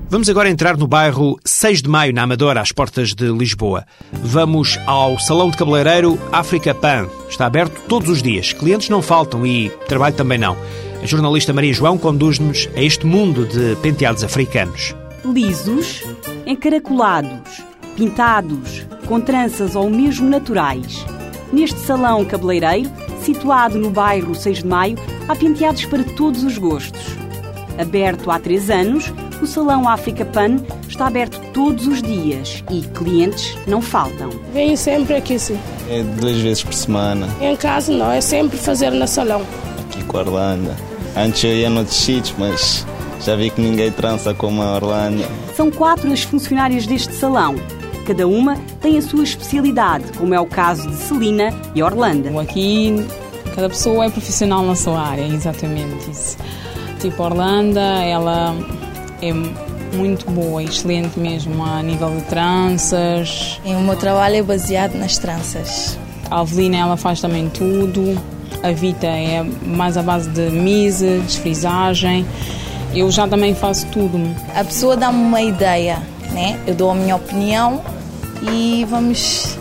Vamos 0.08 0.28
agora 0.28 0.48
entrar 0.48 0.76
no 0.76 0.86
bairro 0.86 1.36
6 1.44 1.82
de 1.82 1.88
Maio, 1.88 2.14
na 2.14 2.22
Amadora, 2.22 2.60
às 2.60 2.70
portas 2.70 3.14
de 3.14 3.26
Lisboa. 3.32 3.84
Vamos 4.12 4.78
ao 4.86 5.18
Salão 5.18 5.50
de 5.50 5.56
Cabeleireiro 5.56 6.16
África 6.30 6.72
Pan. 6.72 7.08
Está 7.28 7.46
aberto 7.46 7.80
todos 7.88 8.08
os 8.08 8.22
dias. 8.22 8.52
Clientes 8.52 8.88
não 8.88 9.02
faltam 9.02 9.44
e 9.44 9.70
trabalho 9.88 10.14
também 10.14 10.38
não. 10.38 10.56
A 11.02 11.06
jornalista 11.06 11.52
Maria 11.52 11.74
João 11.74 11.98
conduz-nos 11.98 12.68
a 12.76 12.80
este 12.80 13.04
mundo 13.04 13.44
de 13.44 13.74
penteados 13.82 14.22
africanos. 14.22 14.94
Lisos, 15.24 16.04
encaracolados, 16.46 17.62
pintados, 17.96 18.86
com 19.06 19.20
tranças 19.20 19.74
ou 19.74 19.90
mesmo 19.90 20.30
naturais. 20.30 21.04
Neste 21.52 21.78
salão 21.80 22.24
cabeleireiro, 22.24 22.90
situado 23.22 23.78
no 23.78 23.90
bairro 23.90 24.34
6 24.34 24.58
de 24.58 24.66
Maio, 24.66 24.98
há 25.28 25.36
penteados 25.36 25.84
para 25.86 26.04
todos 26.04 26.42
os 26.42 26.58
gostos. 26.58 27.02
Aberto 27.78 28.30
há 28.30 28.38
três 28.38 28.70
anos, 28.70 29.12
o 29.42 29.46
Salão 29.46 29.88
África 29.88 30.24
Pan 30.24 30.56
está 30.88 31.06
aberto 31.06 31.40
todos 31.52 31.86
os 31.86 32.00
dias 32.00 32.62
e 32.70 32.82
clientes 32.82 33.56
não 33.66 33.82
faltam. 33.82 34.30
Venho 34.52 34.76
sempre 34.76 35.16
aqui, 35.16 35.38
sim. 35.38 35.58
É 35.90 36.02
duas 36.02 36.36
vezes 36.38 36.62
por 36.62 36.72
semana. 36.72 37.28
Em 37.40 37.56
casa 37.56 37.92
não, 37.92 38.10
é 38.10 38.20
sempre 38.20 38.56
fazer 38.56 38.90
no 38.90 39.06
salão. 39.08 39.42
Aqui 39.80 40.02
com 40.04 40.18
a 40.18 40.20
Orlando. 40.20 40.70
Antes 41.16 41.44
eu 41.44 41.52
ia 41.52 41.68
noutros 41.68 41.96
sítios, 41.96 42.34
mas 42.38 42.86
já 43.20 43.36
vi 43.36 43.50
que 43.50 43.60
ninguém 43.60 43.90
trança 43.90 44.32
como 44.32 44.62
a 44.62 44.74
Orlando. 44.74 45.24
São 45.56 45.70
quatro 45.70 46.12
as 46.12 46.22
funcionárias 46.22 46.86
deste 46.86 47.12
salão. 47.14 47.54
Cada 48.06 48.26
uma 48.28 48.56
tem 48.82 48.98
a 48.98 49.02
sua 49.02 49.24
especialidade, 49.24 50.04
como 50.18 50.34
é 50.34 50.40
o 50.40 50.46
caso 50.46 50.88
de 50.88 50.94
Celina 50.96 51.54
e 51.74 51.82
Orlando. 51.82 52.38
Aqui, 52.38 52.94
cada 53.54 53.68
pessoa 53.68 54.04
é 54.04 54.10
profissional 54.10 54.62
na 54.62 54.76
sua 54.76 55.00
área, 55.00 55.26
exatamente 55.26 56.10
isso. 56.10 56.36
Tipo, 57.00 57.22
Orlando, 57.22 57.78
ela 57.78 58.54
é 59.22 59.32
muito 59.96 60.30
boa, 60.30 60.62
excelente 60.62 61.18
mesmo 61.18 61.64
a 61.64 61.82
nível 61.82 62.10
de 62.14 62.22
tranças. 62.22 63.58
E 63.64 63.74
o 63.74 63.80
meu 63.80 63.96
trabalho 63.96 64.36
é 64.36 64.42
baseado 64.42 64.96
nas 64.96 65.16
tranças. 65.16 65.98
A 66.30 66.40
Avelina 66.40 66.76
ela 66.76 66.96
faz 66.98 67.20
também 67.22 67.48
tudo. 67.48 68.20
A 68.62 68.70
Vita 68.72 69.06
é 69.06 69.42
mais 69.42 69.96
a 69.96 70.02
base 70.02 70.28
de 70.30 70.50
mise, 70.50 71.20
desfrisagem. 71.20 72.26
Eu 72.94 73.10
já 73.10 73.26
também 73.26 73.54
faço 73.54 73.86
tudo. 73.86 74.18
A 74.54 74.64
pessoa 74.64 74.96
dá-me 74.96 75.18
uma 75.18 75.42
ideia, 75.42 76.02
né? 76.34 76.60
Eu 76.66 76.74
dou 76.74 76.90
a 76.90 76.94
minha 76.94 77.16
opinião 77.16 77.82
e 78.42 78.84
vamos. 78.84 79.56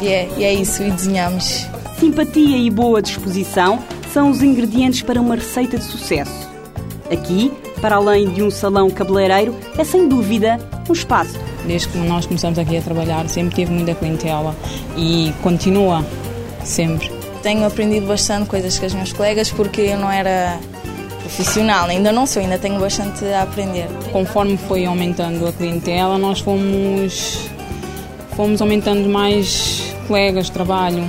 E 0.00 0.08
é, 0.08 0.28
e 0.36 0.44
é 0.44 0.52
isso, 0.52 0.82
e 0.82 0.90
desenhamos. 0.90 1.66
Simpatia 1.98 2.56
e 2.56 2.68
boa 2.70 3.00
disposição 3.00 3.78
são 4.12 4.30
os 4.30 4.42
ingredientes 4.42 5.02
para 5.02 5.20
uma 5.20 5.36
receita 5.36 5.78
de 5.78 5.84
sucesso. 5.84 6.50
Aqui, 7.10 7.52
para 7.80 7.96
além 7.96 8.30
de 8.30 8.42
um 8.42 8.50
salão 8.50 8.90
cabeleireiro, 8.90 9.54
é 9.78 9.84
sem 9.84 10.08
dúvida 10.08 10.58
um 10.88 10.92
espaço. 10.92 11.38
Desde 11.66 11.88
que 11.88 11.98
nós 11.98 12.26
começamos 12.26 12.58
aqui 12.58 12.76
a 12.76 12.82
trabalhar, 12.82 13.28
sempre 13.28 13.54
tive 13.54 13.70
muita 13.70 13.94
clientela 13.94 14.56
e 14.96 15.32
continua 15.42 16.04
sempre. 16.64 17.10
Tenho 17.42 17.64
aprendido 17.64 18.06
bastante 18.06 18.48
coisas 18.48 18.78
com 18.78 18.86
os 18.86 18.94
meus 18.94 19.12
colegas 19.12 19.50
porque 19.50 19.82
eu 19.82 19.98
não 19.98 20.10
era 20.10 20.58
profissional, 21.22 21.88
ainda 21.88 22.12
não 22.12 22.26
sou, 22.26 22.42
ainda 22.42 22.58
tenho 22.58 22.78
bastante 22.78 23.24
a 23.26 23.42
aprender. 23.42 23.88
Conforme 24.12 24.56
foi 24.56 24.84
aumentando 24.84 25.46
a 25.46 25.52
clientela, 25.52 26.18
nós 26.18 26.40
fomos, 26.40 27.48
fomos 28.36 28.60
aumentando 28.60 29.08
mais 29.08 29.94
colegas 30.06 30.46
de 30.46 30.52
trabalho, 30.52 31.08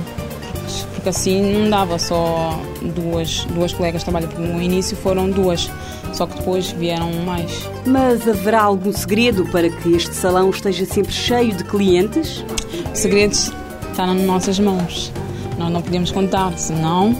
porque 0.94 1.08
assim 1.08 1.42
não 1.42 1.68
dava 1.68 1.98
só 1.98 2.58
duas, 2.94 3.44
duas 3.46 3.72
colegas 3.72 4.00
de 4.00 4.04
trabalho, 4.06 4.28
porque 4.28 4.42
no 4.42 4.62
início 4.62 4.96
foram 4.96 5.30
duas 5.30 5.70
só 6.14 6.26
que 6.26 6.38
depois 6.38 6.70
vieram 6.70 7.12
mais. 7.24 7.68
Mas 7.84 8.26
haverá 8.26 8.62
algum 8.62 8.92
segredo 8.92 9.44
para 9.46 9.68
que 9.68 9.94
este 9.94 10.14
salão 10.14 10.50
esteja 10.50 10.86
sempre 10.86 11.12
cheio 11.12 11.52
de 11.52 11.64
clientes? 11.64 12.44
O 12.92 12.96
segredo 12.96 13.32
está 13.32 14.06
nas 14.06 14.22
nossas 14.22 14.58
mãos. 14.58 15.12
Nós 15.58 15.70
não 15.70 15.82
podemos 15.82 16.10
contar, 16.10 16.56
senão. 16.56 17.16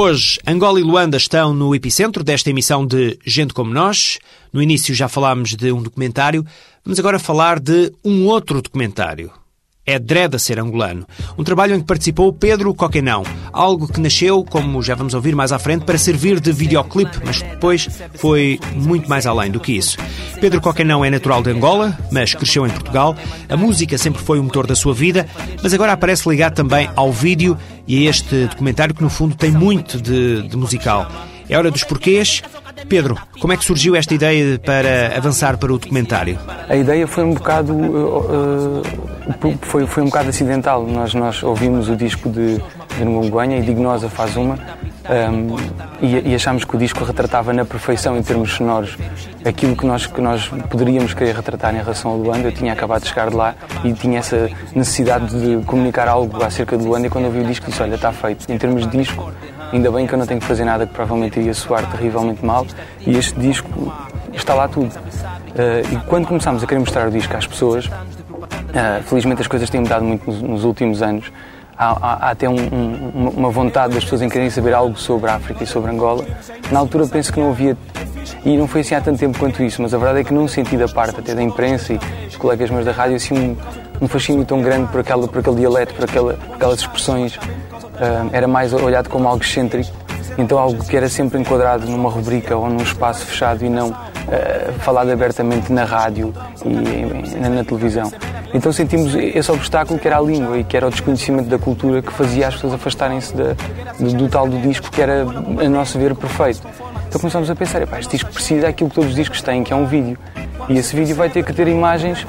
Hoje, 0.00 0.38
Angola 0.46 0.78
e 0.78 0.82
Luanda 0.84 1.16
estão 1.16 1.52
no 1.52 1.74
epicentro 1.74 2.22
desta 2.22 2.50
emissão 2.50 2.86
de 2.86 3.18
Gente 3.26 3.52
Como 3.52 3.74
Nós. 3.74 4.20
No 4.52 4.62
início 4.62 4.94
já 4.94 5.08
falámos 5.08 5.56
de 5.56 5.72
um 5.72 5.82
documentário, 5.82 6.46
vamos 6.84 7.00
agora 7.00 7.18
falar 7.18 7.58
de 7.58 7.92
um 8.04 8.24
outro 8.26 8.62
documentário 8.62 9.32
é 9.88 9.98
Dread 9.98 10.36
a 10.36 10.38
ser 10.38 10.60
angolano. 10.60 11.06
Um 11.38 11.42
trabalho 11.42 11.74
em 11.74 11.80
que 11.80 11.86
participou 11.86 12.30
Pedro 12.30 12.74
Coquenão, 12.74 13.22
algo 13.50 13.88
que 13.88 13.98
nasceu, 13.98 14.44
como 14.44 14.82
já 14.82 14.94
vamos 14.94 15.14
ouvir 15.14 15.34
mais 15.34 15.50
à 15.50 15.58
frente, 15.58 15.86
para 15.86 15.96
servir 15.96 16.40
de 16.40 16.52
videoclipe, 16.52 17.18
mas 17.24 17.40
depois 17.40 17.88
foi 18.16 18.60
muito 18.74 19.08
mais 19.08 19.26
além 19.26 19.50
do 19.50 19.58
que 19.58 19.72
isso. 19.72 19.96
Pedro 20.42 20.60
Coquenão 20.60 21.02
é 21.02 21.08
natural 21.08 21.42
de 21.42 21.50
Angola, 21.50 21.98
mas 22.12 22.34
cresceu 22.34 22.66
em 22.66 22.70
Portugal. 22.70 23.16
A 23.48 23.56
música 23.56 23.96
sempre 23.96 24.22
foi 24.22 24.38
o 24.38 24.44
motor 24.44 24.66
da 24.66 24.76
sua 24.76 24.92
vida, 24.92 25.26
mas 25.62 25.72
agora 25.72 25.94
aparece 25.94 26.28
ligado 26.28 26.54
também 26.54 26.90
ao 26.94 27.10
vídeo 27.10 27.56
e 27.88 28.06
a 28.06 28.10
este 28.10 28.44
documentário 28.44 28.94
que 28.94 29.02
no 29.02 29.08
fundo 29.08 29.34
tem 29.34 29.50
muito 29.50 30.00
de, 30.00 30.42
de 30.42 30.56
musical. 30.56 31.10
É 31.48 31.56
hora 31.56 31.70
dos 31.70 31.82
porquês. 31.82 32.42
Pedro, 32.88 33.18
como 33.40 33.52
é 33.52 33.56
que 33.56 33.64
surgiu 33.64 33.96
esta 33.96 34.14
ideia 34.14 34.58
para 34.58 35.16
avançar 35.16 35.56
para 35.56 35.72
o 35.72 35.78
documentário? 35.78 36.38
A 36.68 36.76
ideia 36.76 37.06
foi 37.06 37.24
um 37.24 37.32
bocado 37.32 37.74
uh, 37.74 38.82
foi, 39.62 39.86
foi 39.86 40.02
um 40.02 40.06
bocado 40.06 40.28
acidental. 40.28 40.86
Nós, 40.86 41.14
nós 41.14 41.42
ouvimos 41.42 41.88
o 41.88 41.96
disco 41.96 42.28
de, 42.28 42.60
de 42.98 43.04
Ngonguanha 43.04 43.58
e 43.58 43.62
Dignosa 43.62 44.08
faz 44.08 44.36
uma 44.36 44.58
um, 45.08 45.56
e, 46.02 46.30
e 46.30 46.34
achámos 46.34 46.64
que 46.64 46.76
o 46.76 46.78
disco 46.78 47.02
retratava 47.02 47.52
na 47.52 47.64
perfeição 47.64 48.16
em 48.16 48.22
termos 48.22 48.52
sonoros 48.52 48.96
aquilo 49.44 49.74
que 49.74 49.86
nós, 49.86 50.06
que 50.06 50.20
nós 50.20 50.48
poderíamos 50.68 51.14
querer 51.14 51.34
retratar 51.34 51.74
em 51.74 51.78
relação 51.78 52.10
ao 52.10 52.18
Luanda. 52.18 52.48
Eu 52.48 52.52
tinha 52.52 52.72
acabado 52.72 53.02
de 53.02 53.08
chegar 53.08 53.30
de 53.30 53.36
lá 53.36 53.54
e 53.82 53.92
tinha 53.92 54.18
essa 54.18 54.50
necessidade 54.74 55.28
de 55.28 55.64
comunicar 55.64 56.08
algo 56.08 56.42
acerca 56.42 56.76
do 56.76 56.84
Luanda 56.84 57.06
e 57.06 57.10
quando 57.10 57.24
ouvi 57.24 57.40
o 57.40 57.44
disco 57.44 57.66
disse, 57.66 57.82
olha, 57.82 57.94
está 57.94 58.12
feito. 58.12 58.50
Em 58.50 58.58
termos 58.58 58.86
de 58.86 58.98
disco, 58.98 59.32
ainda 59.72 59.90
bem 59.90 60.06
que 60.06 60.12
eu 60.12 60.18
não 60.18 60.26
tenho 60.26 60.40
que 60.40 60.46
fazer 60.46 60.64
nada 60.64 60.86
que 60.86 60.92
provavelmente 60.92 61.40
iria 61.40 61.54
soar 61.54 61.90
terrivelmente 61.90 62.44
mal 62.44 62.66
e 63.06 63.16
este 63.16 63.38
disco 63.40 63.92
está 64.34 64.54
lá 64.54 64.68
tudo. 64.68 64.94
Uh, 64.94 65.94
e 65.94 65.96
quando 66.06 66.26
começámos 66.26 66.62
a 66.62 66.66
querer 66.66 66.80
mostrar 66.80 67.08
o 67.08 67.10
disco 67.10 67.34
às 67.36 67.46
pessoas, 67.46 67.88
Uh, 68.68 69.02
felizmente 69.04 69.40
as 69.40 69.48
coisas 69.48 69.70
têm 69.70 69.80
mudado 69.80 70.04
muito 70.04 70.30
nos, 70.30 70.42
nos, 70.42 70.64
últimos 70.64 71.00
anos. 71.00 71.32
Há, 71.78 72.26
há, 72.26 72.30
até 72.30 72.48
um, 72.48 72.56
um, 72.56 73.28
uma 73.36 73.50
vontade 73.50 73.94
das 73.94 74.02
pessoas 74.02 74.22
em 74.22 74.28
quererem 74.28 74.50
saber 74.50 74.74
algo 74.74 74.98
sobre 74.98 75.30
a 75.30 75.36
África 75.36 75.62
e 75.62 75.66
sobre 75.66 75.90
Angola. 75.90 76.24
Na 76.72 76.80
altura 76.80 77.06
penso 77.06 77.32
que 77.32 77.38
não 77.38 77.50
havia, 77.50 77.76
e 78.44 78.56
não 78.56 78.66
foi 78.66 78.80
assim 78.80 78.96
há 78.96 79.00
tanto 79.00 79.18
tempo 79.18 79.38
quanto 79.38 79.62
isso, 79.62 79.80
mas 79.80 79.94
a 79.94 79.98
verdade 79.98 80.20
é 80.20 80.24
que 80.24 80.34
num 80.34 80.48
sentido 80.48 80.84
a 80.84 80.88
parte 80.88 81.20
até 81.20 81.34
da 81.34 81.42
imprensa 81.42 81.94
e 81.94 81.98
dos 81.98 82.36
colegas 82.36 82.68
meus 82.70 82.84
da 82.84 82.92
rádio, 82.92 83.16
assim 83.16 83.34
um, 83.34 83.56
um 84.02 84.08
fascínio 84.08 84.44
tão 84.44 84.60
grande 84.60 84.90
por, 84.90 85.00
aquela, 85.00 85.28
por 85.28 85.38
aquele 85.38 85.56
dialeto, 85.56 85.94
por, 85.94 86.04
aquela, 86.04 86.34
por 86.34 86.54
aquelas 86.56 86.80
expressões, 86.80 87.36
uh, 87.36 88.30
era 88.32 88.48
mais 88.48 88.72
olhado 88.72 89.08
como 89.08 89.28
algo 89.28 89.42
excêntrico, 89.42 89.90
então 90.36 90.58
algo 90.58 90.84
que 90.84 90.96
era 90.96 91.08
sempre 91.08 91.38
enquadrado 91.38 91.86
numa 91.86 92.10
rubrica 92.10 92.56
ou 92.56 92.68
num 92.68 92.82
espaço 92.82 93.24
fechado 93.24 93.64
e 93.64 93.68
não 93.68 93.94
uh, 94.28 94.72
falado 94.80 95.10
abertamente 95.10 95.72
na 95.72 95.84
rádio 95.84 96.32
e 96.64 97.36
na, 97.38 97.48
na 97.48 97.64
televisão. 97.64 98.10
Então 98.52 98.72
sentimos 98.72 99.14
esse 99.14 99.50
obstáculo 99.50 99.98
que 99.98 100.06
era 100.06 100.18
a 100.18 100.20
língua 100.20 100.58
e 100.58 100.64
que 100.64 100.76
era 100.76 100.86
o 100.86 100.90
desconhecimento 100.90 101.48
da 101.48 101.58
cultura 101.58 102.00
que 102.00 102.12
fazia 102.12 102.48
as 102.48 102.54
pessoas 102.54 102.74
afastarem-se 102.74 103.34
do, 103.34 103.54
do, 104.16 104.28
tal 104.28 104.48
do 104.48 104.58
disco 104.60 104.90
que 104.90 105.02
era, 105.02 105.22
a 105.22 105.68
nosso 105.68 105.98
ver, 105.98 106.14
perfeito. 106.14 106.66
Então 107.08 107.20
começamos 107.20 107.50
a 107.50 107.54
pensar, 107.54 107.82
este 107.98 108.12
disco 108.12 108.32
precisa 108.32 108.62
daquilo 108.62 108.88
que 108.90 108.94
todos 108.94 109.10
os 109.10 109.16
discos 109.16 109.42
têm, 109.42 109.64
que 109.64 109.72
é 109.72 109.76
um 109.76 109.86
vídeo. 109.86 110.18
E 110.68 110.76
esse 110.78 110.94
vídeo 110.94 111.14
vai 111.14 111.30
ter 111.30 111.44
que 111.44 111.52
ter 111.52 111.68
imagens 111.68 112.24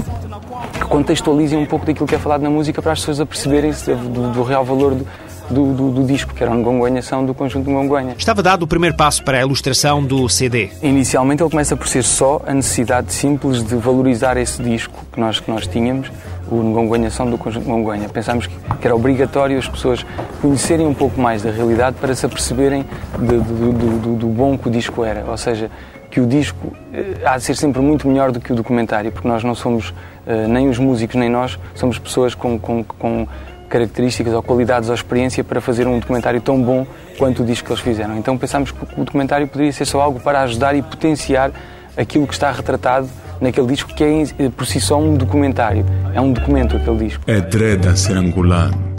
que 0.73 0.85
contextualizem 0.85 1.57
um 1.57 1.65
pouco 1.65 1.85
daquilo 1.85 2.07
que 2.07 2.15
é 2.15 2.19
falado 2.19 2.41
na 2.41 2.49
música 2.49 2.81
para 2.81 2.93
as 2.93 2.99
pessoas 2.99 3.19
aperceberem-se 3.19 3.93
do, 3.93 4.31
do 4.31 4.43
real 4.43 4.63
valor 4.63 4.95
do, 4.95 5.05
do, 5.49 5.73
do, 5.73 5.91
do, 5.91 6.03
disco, 6.05 6.33
que 6.33 6.43
era 6.43 6.51
um 6.51 6.55
Ngonguenha 6.55 7.01
São 7.01 7.25
do 7.25 7.33
conjunto 7.33 7.69
Ngonguenha. 7.69 8.15
Estava 8.17 8.41
dado 8.41 8.63
o 8.63 8.67
primeiro 8.67 8.95
passo 8.95 9.23
para 9.23 9.37
a 9.37 9.41
ilustração 9.41 10.03
do 10.03 10.27
CD. 10.29 10.69
Inicialmente 10.81 11.41
ele 11.41 11.49
começa 11.49 11.75
por 11.75 11.87
ser 11.87 12.03
só 12.03 12.41
a 12.45 12.53
necessidade 12.53 13.11
simples 13.13 13.63
de 13.63 13.75
valorizar 13.75 14.37
esse 14.37 14.61
disco 14.61 15.05
que 15.11 15.19
nós, 15.19 15.39
que 15.39 15.49
nós 15.49 15.67
tínhamos, 15.67 16.11
o 16.49 16.55
Ngonguenha 16.55 17.09
São 17.09 17.29
do 17.29 17.37
conjunto 17.37 17.67
Ngonguenha. 17.67 18.09
Pensámos 18.09 18.47
que, 18.47 18.55
que, 18.55 18.87
era 18.87 18.95
obrigatório 18.95 19.57
as 19.57 19.67
pessoas 19.67 20.05
conhecerem 20.41 20.85
um 20.85 20.93
pouco 20.93 21.19
mais 21.19 21.43
da 21.43 21.51
realidade 21.51 21.97
para 21.99 22.13
se 22.15 22.25
aperceberem 22.25 22.85
de, 23.17 23.37
do, 23.37 24.15
do 24.15 24.27
bom 24.27 24.57
que 24.57 24.67
o 24.67 24.71
disco 24.71 25.03
era. 25.03 25.25
Ou 25.29 25.37
seja, 25.37 25.69
que 26.09 26.19
o 26.19 26.25
disco 26.25 26.73
eh, 26.93 27.21
há 27.23 27.37
de 27.37 27.43
ser 27.43 27.55
sempre 27.55 27.81
muito 27.81 28.07
melhor 28.07 28.31
do 28.31 28.39
que 28.39 28.51
o 28.51 28.55
documentário, 28.55 29.11
porque 29.11 29.27
nós 29.27 29.43
não 29.43 29.53
somos, 29.53 29.93
eh, 30.25 30.47
nem 30.47 30.67
os 30.67 30.79
músicos 30.79 31.15
nem 31.15 31.29
nós, 31.29 31.59
somos 31.75 31.99
pessoas 31.99 32.33
com, 32.33 32.57
com, 32.57 32.83
com 32.83 33.27
características 33.69 34.33
ou 34.33 34.43
qualidades 34.43 34.89
ou 34.89 34.95
experiência 34.95 35.43
para 35.43 35.61
fazer 35.61 35.87
um 35.87 35.99
documentário 35.99 36.41
tão 36.41 36.61
bom 36.61 36.85
quanto 37.17 37.43
o 37.43 37.45
disco 37.45 37.67
que 37.67 37.73
eles 37.73 37.81
fizeram. 37.81 38.17
Então 38.17 38.37
pensámos 38.37 38.71
que 38.71 38.83
o 38.99 39.05
documentário 39.05 39.47
poderia 39.47 39.71
ser 39.71 39.85
só 39.85 40.01
algo 40.01 40.19
para 40.19 40.41
ajudar 40.41 40.75
e 40.75 40.81
potenciar 40.81 41.51
aquilo 41.95 42.27
que 42.27 42.33
está 42.33 42.51
retratado 42.51 43.07
naquele 43.39 43.67
disco, 43.67 43.93
que 43.93 44.03
é 44.03 44.21
eh, 44.21 44.49
por 44.49 44.65
si 44.65 44.81
só 44.81 44.99
um 44.99 45.15
documentário. 45.15 45.85
É 46.13 46.19
um 46.19 46.33
documento 46.33 46.75
aquele 46.75 46.97
disco. 46.97 47.23
É 47.27 47.39
Dreda 47.39 47.95
ser 47.95 48.17
angolano. 48.17 48.89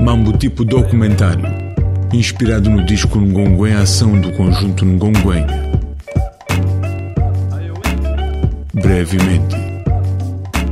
Mambo 0.00 0.32
tipo 0.32 0.64
documentário, 0.64 1.44
inspirado 2.12 2.70
no 2.70 2.84
disco 2.84 3.18
Ngonguen 3.18 3.74
Ação 3.74 4.18
do 4.20 4.32
conjunto 4.32 4.86
Ngongwenha. 4.86 5.68
Brevemente 8.72 9.67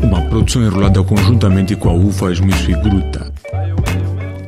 uma 0.06 0.22
produção 0.22 0.62
enrolada 0.62 1.02
conjuntamente 1.02 1.74
com 1.74 1.90
a 1.90 1.92
UFAS 1.92 2.38
Miss 2.38 2.64
Gruta. 2.80 3.32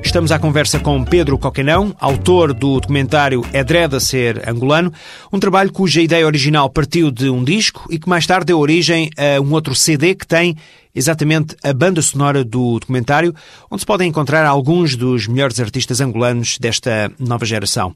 Estamos 0.05 0.31
à 0.31 0.39
conversa 0.39 0.79
com 0.79 1.05
Pedro 1.05 1.37
Coquenão, 1.37 1.95
autor 1.99 2.55
do 2.55 2.79
documentário 2.79 3.45
Edreda 3.53 3.99
Ser 3.99 4.49
Angolano, 4.49 4.93
um 5.33 5.41
trabalho 5.41 5.73
cuja 5.73 6.01
ideia 6.01 6.25
original 6.25 6.71
partiu 6.71 7.11
de 7.11 7.29
um 7.29 7.43
disco 7.43 7.87
e 7.91 7.99
que 7.99 8.09
mais 8.09 8.25
tarde 8.25 8.47
deu 8.47 8.59
origem 8.61 9.11
a 9.19 9.41
um 9.41 9.53
outro 9.53 9.75
CD 9.75 10.15
que 10.15 10.27
tem 10.27 10.57
exatamente 10.95 11.57
a 11.65 11.73
banda 11.73 12.01
sonora 12.01 12.45
do 12.45 12.79
documentário, 12.79 13.35
onde 13.69 13.83
se 13.83 13.87
podem 13.87 14.09
encontrar 14.09 14.47
alguns 14.47 14.95
dos 14.95 15.27
melhores 15.27 15.59
artistas 15.59 16.01
angolanos 16.01 16.57
desta 16.59 17.11
nova 17.19 17.45
geração. 17.45 17.93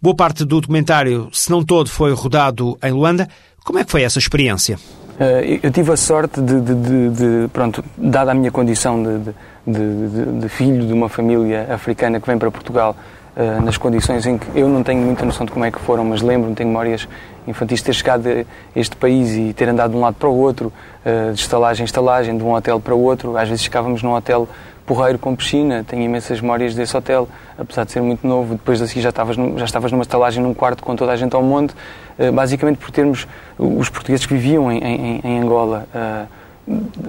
Boa 0.00 0.14
parte 0.14 0.44
do 0.44 0.60
documentário, 0.60 1.28
se 1.32 1.50
não 1.50 1.64
todo, 1.64 1.90
foi 1.90 2.12
rodado 2.12 2.78
em 2.80 2.92
Luanda. 2.92 3.28
Como 3.64 3.80
é 3.80 3.84
que 3.84 3.90
foi 3.90 4.02
essa 4.02 4.20
experiência? 4.20 4.78
Eh, 5.18 5.60
eu 5.62 5.70
tive 5.70 5.92
a 5.92 5.96
sorte 5.96 6.40
de, 6.40 6.60
de, 6.60 6.74
de, 6.74 7.10
de 7.10 7.48
pronto, 7.48 7.84
dada 7.96 8.32
a 8.32 8.34
minha 8.34 8.50
condição 8.50 9.02
de, 9.66 10.48
filho 10.48 10.86
de 10.86 10.92
uma 10.92 11.08
família 11.08 11.68
africana 11.72 12.18
que 12.20 12.26
vem 12.26 12.36
para 12.36 12.50
Portugal, 12.50 12.96
eh, 13.36 13.60
nas 13.60 13.76
condições 13.76 14.26
em 14.26 14.38
que 14.38 14.46
eu 14.58 14.68
não 14.68 14.82
tenho 14.82 15.00
muita 15.02 15.24
noção 15.24 15.46
de 15.46 15.52
como 15.52 15.64
é 15.64 15.70
que 15.70 15.78
foram, 15.78 16.04
mas 16.04 16.20
lembro-me, 16.20 16.56
tenho 16.56 16.68
memórias 16.68 17.08
infantis 17.46 17.78
de 17.78 17.84
ter 17.84 17.92
chegado 17.92 18.26
a 18.28 18.44
este 18.78 18.96
país 18.96 19.30
e 19.36 19.52
ter 19.52 19.68
andado 19.68 19.92
de 19.92 19.96
um 19.96 20.00
lado 20.00 20.14
para 20.14 20.28
o 20.28 20.36
outro, 20.36 20.72
eh, 21.04 21.30
de 21.32 21.40
estalagem 21.40 21.84
em 21.84 21.86
estalagem, 21.86 22.36
de 22.36 22.42
um 22.42 22.52
hotel 22.52 22.80
para 22.80 22.94
o 22.94 23.00
outro. 23.00 23.36
Às 23.36 23.48
vezes 23.48 23.62
ficávamos 23.62 24.02
num 24.02 24.14
hotel 24.14 24.48
porreiro 24.86 25.18
com 25.18 25.34
piscina, 25.34 25.84
tenho 25.86 26.02
imensas 26.02 26.40
memórias 26.40 26.74
desse 26.74 26.96
hotel, 26.96 27.28
apesar 27.58 27.84
de 27.84 27.92
ser 27.92 28.02
muito 28.02 28.26
novo. 28.26 28.54
Depois 28.54 28.80
assim 28.82 29.00
já 29.00 29.08
estavas, 29.08 29.36
já 29.36 29.64
estavas 29.64 29.90
numa 29.90 30.02
estalagem 30.02 30.42
num 30.42 30.54
quarto 30.54 30.82
com 30.82 30.94
toda 30.94 31.12
a 31.12 31.16
gente 31.16 31.34
ao 31.34 31.42
monte, 31.42 31.74
eh, 32.18 32.30
basicamente 32.30 32.76
por 32.76 32.90
termos 32.90 33.26
os 33.58 33.88
portugueses 33.88 34.26
que 34.26 34.34
viviam 34.34 34.70
em, 34.70 34.78
em, 34.78 35.20
em 35.24 35.40
Angola. 35.40 35.86
Eh, 35.94 36.24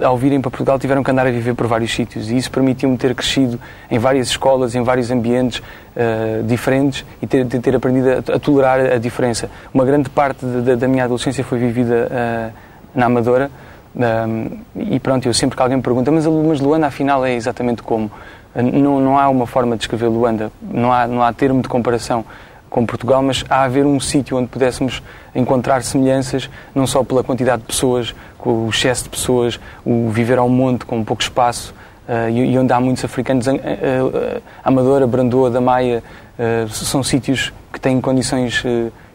ao 0.02 0.18
virem 0.18 0.38
para 0.38 0.50
Portugal 0.50 0.78
tiveram 0.78 1.02
que 1.02 1.10
andar 1.10 1.26
a 1.26 1.30
viver 1.30 1.54
por 1.54 1.66
vários 1.66 1.90
sítios 1.94 2.30
e 2.30 2.36
isso 2.36 2.50
permitiu-me 2.50 2.98
ter 2.98 3.14
crescido 3.14 3.58
em 3.90 3.98
várias 3.98 4.28
escolas, 4.28 4.74
em 4.74 4.82
vários 4.82 5.10
ambientes 5.10 5.60
uh, 5.60 6.42
diferentes 6.44 7.06
e 7.22 7.26
ter, 7.26 7.46
ter 7.46 7.74
aprendido 7.74 8.22
a, 8.34 8.38
tolerar 8.38 8.80
a 8.80 8.98
diferença. 8.98 9.48
Uma 9.72 9.86
grande 9.86 10.10
parte 10.10 10.44
de, 10.44 10.76
da 10.76 10.86
minha 10.86 11.04
adolescência 11.04 11.42
foi 11.42 11.58
vivida 11.58 12.52
na 12.94 13.06
Amadora, 13.06 13.50
um, 13.96 14.50
e 14.76 15.00
pronto, 15.00 15.26
eu 15.26 15.32
sempre 15.32 15.56
que 15.56 15.62
alguém 15.62 15.78
me 15.78 15.82
pergunta, 15.82 16.10
mas, 16.10 16.26
mas 16.26 16.60
Luanda 16.60 16.86
afinal 16.86 17.24
é 17.24 17.34
exatamente 17.34 17.82
como? 17.82 18.10
Não, 18.54 19.00
não 19.00 19.18
há 19.18 19.28
uma 19.28 19.46
forma 19.46 19.72
de 19.72 19.80
descrever 19.80 20.08
Luanda, 20.08 20.52
não 20.62 20.92
há, 20.92 21.06
não 21.06 21.22
há 21.22 21.32
termo 21.32 21.62
de 21.62 21.68
comparação 21.68 22.24
com 22.68 22.84
Portugal, 22.84 23.22
mas 23.22 23.44
há 23.48 23.62
haver 23.62 23.86
um 23.86 23.98
sítio 23.98 24.36
onde 24.36 24.48
pudéssemos 24.48 25.02
encontrar 25.34 25.82
semelhanças, 25.82 26.50
não 26.74 26.86
só 26.86 27.02
pela 27.02 27.24
quantidade 27.24 27.62
de 27.62 27.68
pessoas, 27.68 28.14
o 28.44 28.68
excesso 28.68 29.04
de 29.04 29.10
pessoas, 29.10 29.58
o 29.84 30.10
viver 30.10 30.38
ao 30.38 30.48
monte 30.48 30.84
com 30.84 31.02
pouco 31.02 31.22
espaço, 31.22 31.74
uh, 32.06 32.28
e, 32.28 32.52
e, 32.52 32.58
onde 32.58 32.72
há 32.72 32.80
muitos 32.80 33.04
africanos, 33.04 33.46
uh, 33.46 33.52
uh, 33.52 34.42
Amadora, 34.62 35.06
Brandoa, 35.06 35.50
da 35.50 35.60
Maia, 35.60 36.02
são 36.68 37.02
sítios 37.02 37.50
que 37.72 37.80
têm 37.80 37.98
condições 37.98 38.62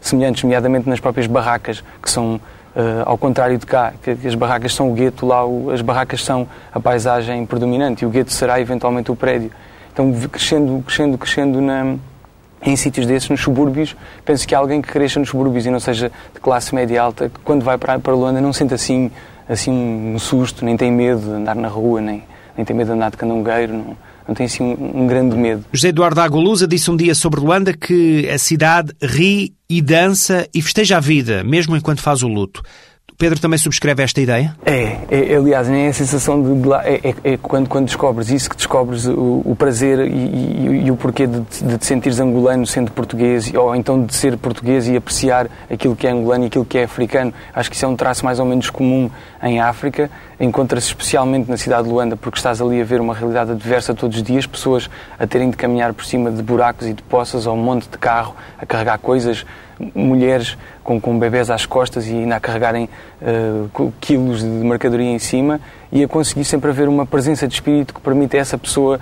semelhantes, 0.00 0.42
nomeadamente 0.42 0.88
nas 0.88 0.98
próprias 0.98 1.28
barracas, 1.28 1.84
que 2.02 2.10
são 2.10 2.40
Uh, 2.74 3.04
ao 3.04 3.18
contrário 3.18 3.58
de 3.58 3.66
cá, 3.66 3.92
que, 4.02 4.16
que, 4.16 4.26
as 4.26 4.34
barracas 4.34 4.72
são 4.72 4.90
o 4.90 4.94
gueto, 4.94 5.26
lá 5.26 5.44
o, 5.44 5.70
as 5.70 5.82
barracas 5.82 6.24
são 6.24 6.48
a 6.72 6.80
paisagem 6.80 7.44
predominante 7.44 8.02
e 8.02 8.06
o 8.06 8.10
gueto 8.10 8.32
será 8.32 8.58
eventualmente 8.58 9.10
o 9.10 9.16
prédio. 9.16 9.50
Então, 9.92 10.10
crescendo, 10.30 10.82
crescendo, 10.82 11.18
crescendo 11.18 11.60
na, 11.60 11.96
em 12.62 12.76
sítios 12.76 13.06
desses, 13.06 13.28
nos 13.28 13.40
subúrbios, 13.40 13.94
penso 14.24 14.46
que 14.46 14.54
alguém 14.54 14.80
que 14.80 14.88
cresça 14.88 15.18
nos 15.18 15.28
subúrbios 15.28 15.66
e 15.66 15.70
não 15.70 15.80
seja 15.80 16.10
de 16.32 16.40
classe 16.40 16.74
média 16.74 17.02
alta, 17.02 17.28
que 17.28 17.40
quando 17.40 17.62
vai 17.62 17.76
para, 17.76 17.98
para 17.98 18.14
Luanda 18.14 18.40
não 18.40 18.52
sente 18.52 18.72
assim, 18.72 19.10
assim 19.48 20.14
um 20.14 20.18
susto, 20.18 20.64
nem 20.64 20.76
tem 20.76 20.90
medo 20.90 21.20
de 21.20 21.30
andar 21.30 21.54
na 21.54 21.68
rua, 21.68 22.00
nem, 22.00 22.22
nem 22.56 22.64
tem 22.64 22.74
medo 22.74 22.86
de 22.86 22.92
andar 22.94 23.10
de 23.10 23.16
canungueiro, 23.16 23.74
não, 23.74 23.96
não 24.26 24.34
tem 24.34 24.46
assim 24.46 24.62
um, 24.62 25.02
um 25.02 25.06
grande 25.06 25.36
medo. 25.36 25.64
José 25.72 25.88
Eduardo 25.88 26.20
Agolusa 26.20 26.66
disse 26.66 26.90
um 26.90 26.96
dia 26.96 27.14
sobre 27.14 27.40
Luanda 27.40 27.72
que 27.72 28.28
a 28.28 28.38
cidade 28.38 28.92
ri 29.02 29.54
e 29.68 29.80
dança 29.80 30.48
e 30.54 30.60
festeja 30.60 30.98
a 30.98 31.00
vida, 31.00 31.42
mesmo 31.42 31.76
enquanto 31.76 32.00
faz 32.00 32.22
o 32.22 32.28
luto. 32.28 32.62
Pedro 33.22 33.38
também 33.38 33.56
subscreve 33.56 34.02
esta 34.02 34.20
ideia? 34.20 34.52
É, 34.66 34.98
é 35.08 35.36
aliás, 35.36 35.70
é 35.70 35.86
a 35.86 35.92
sensação 35.92 36.42
de. 36.42 36.68
É, 36.82 37.10
é, 37.10 37.14
é, 37.34 37.36
quando, 37.36 37.68
quando 37.68 37.84
descobres 37.84 38.28
isso 38.30 38.50
que 38.50 38.56
descobres 38.56 39.06
o, 39.06 39.42
o 39.44 39.54
prazer 39.56 40.00
e, 40.00 40.10
e, 40.10 40.82
e, 40.86 40.90
o 40.90 40.96
porquê 40.96 41.28
de, 41.28 41.38
de 41.40 41.78
te 41.78 41.86
sentires 41.86 42.18
angolano 42.18 42.66
sendo 42.66 42.90
português, 42.90 43.54
ou 43.54 43.76
então 43.76 44.04
de 44.04 44.12
ser 44.12 44.36
português 44.36 44.88
e 44.88 44.96
apreciar 44.96 45.46
aquilo 45.70 45.94
que 45.94 46.04
é 46.04 46.10
angolano 46.10 46.42
e 46.42 46.46
aquilo 46.48 46.64
que 46.64 46.78
é 46.78 46.82
africano. 46.82 47.32
Acho 47.54 47.70
que 47.70 47.76
isso 47.76 47.84
é 47.84 47.88
um 47.88 47.94
traço 47.94 48.24
mais 48.24 48.40
ou 48.40 48.44
menos 48.44 48.68
comum 48.70 49.08
em 49.40 49.60
África. 49.60 50.10
Encontra-se 50.40 50.88
especialmente 50.88 51.48
na 51.48 51.56
cidade 51.56 51.84
de 51.84 51.90
Luanda, 51.90 52.16
porque 52.16 52.38
estás 52.38 52.60
ali 52.60 52.80
a 52.80 52.84
ver 52.84 53.00
uma 53.00 53.14
realidade 53.14 53.52
adversa 53.52 53.94
todos 53.94 54.16
os 54.16 54.22
dias, 54.24 54.46
pessoas 54.46 54.90
a 55.16 55.28
terem 55.28 55.48
de 55.48 55.56
caminhar 55.56 55.94
por 55.94 56.04
cima 56.04 56.28
de 56.28 56.42
buracos 56.42 56.88
e 56.88 56.92
de 56.92 57.04
poças, 57.04 57.46
ou 57.46 57.54
um 57.54 57.62
monte 57.62 57.88
de 57.88 57.98
carro, 57.98 58.34
a 58.58 58.66
carregar 58.66 58.98
coisas 58.98 59.46
mulheres 59.94 60.56
com, 60.82 61.00
com 61.00 61.18
bebés 61.18 61.50
às 61.50 61.66
costas 61.66 62.06
e 62.08 62.12
ainda 62.12 62.36
a 62.36 62.40
carregarem 62.40 62.88
uh, 63.20 63.92
quilos 64.00 64.40
de 64.40 64.46
mercadoria 64.46 65.10
em 65.10 65.18
cima 65.18 65.60
e 65.92 66.02
a 66.02 66.08
conseguir 66.08 66.44
sempre 66.44 66.70
haver 66.70 66.88
uma 66.88 67.04
presença 67.04 67.46
de 67.46 67.52
espírito 67.52 67.92
que 67.92 68.00
permite 68.00 68.36
a 68.36 68.40
essa 68.40 68.56
pessoa. 68.56 68.98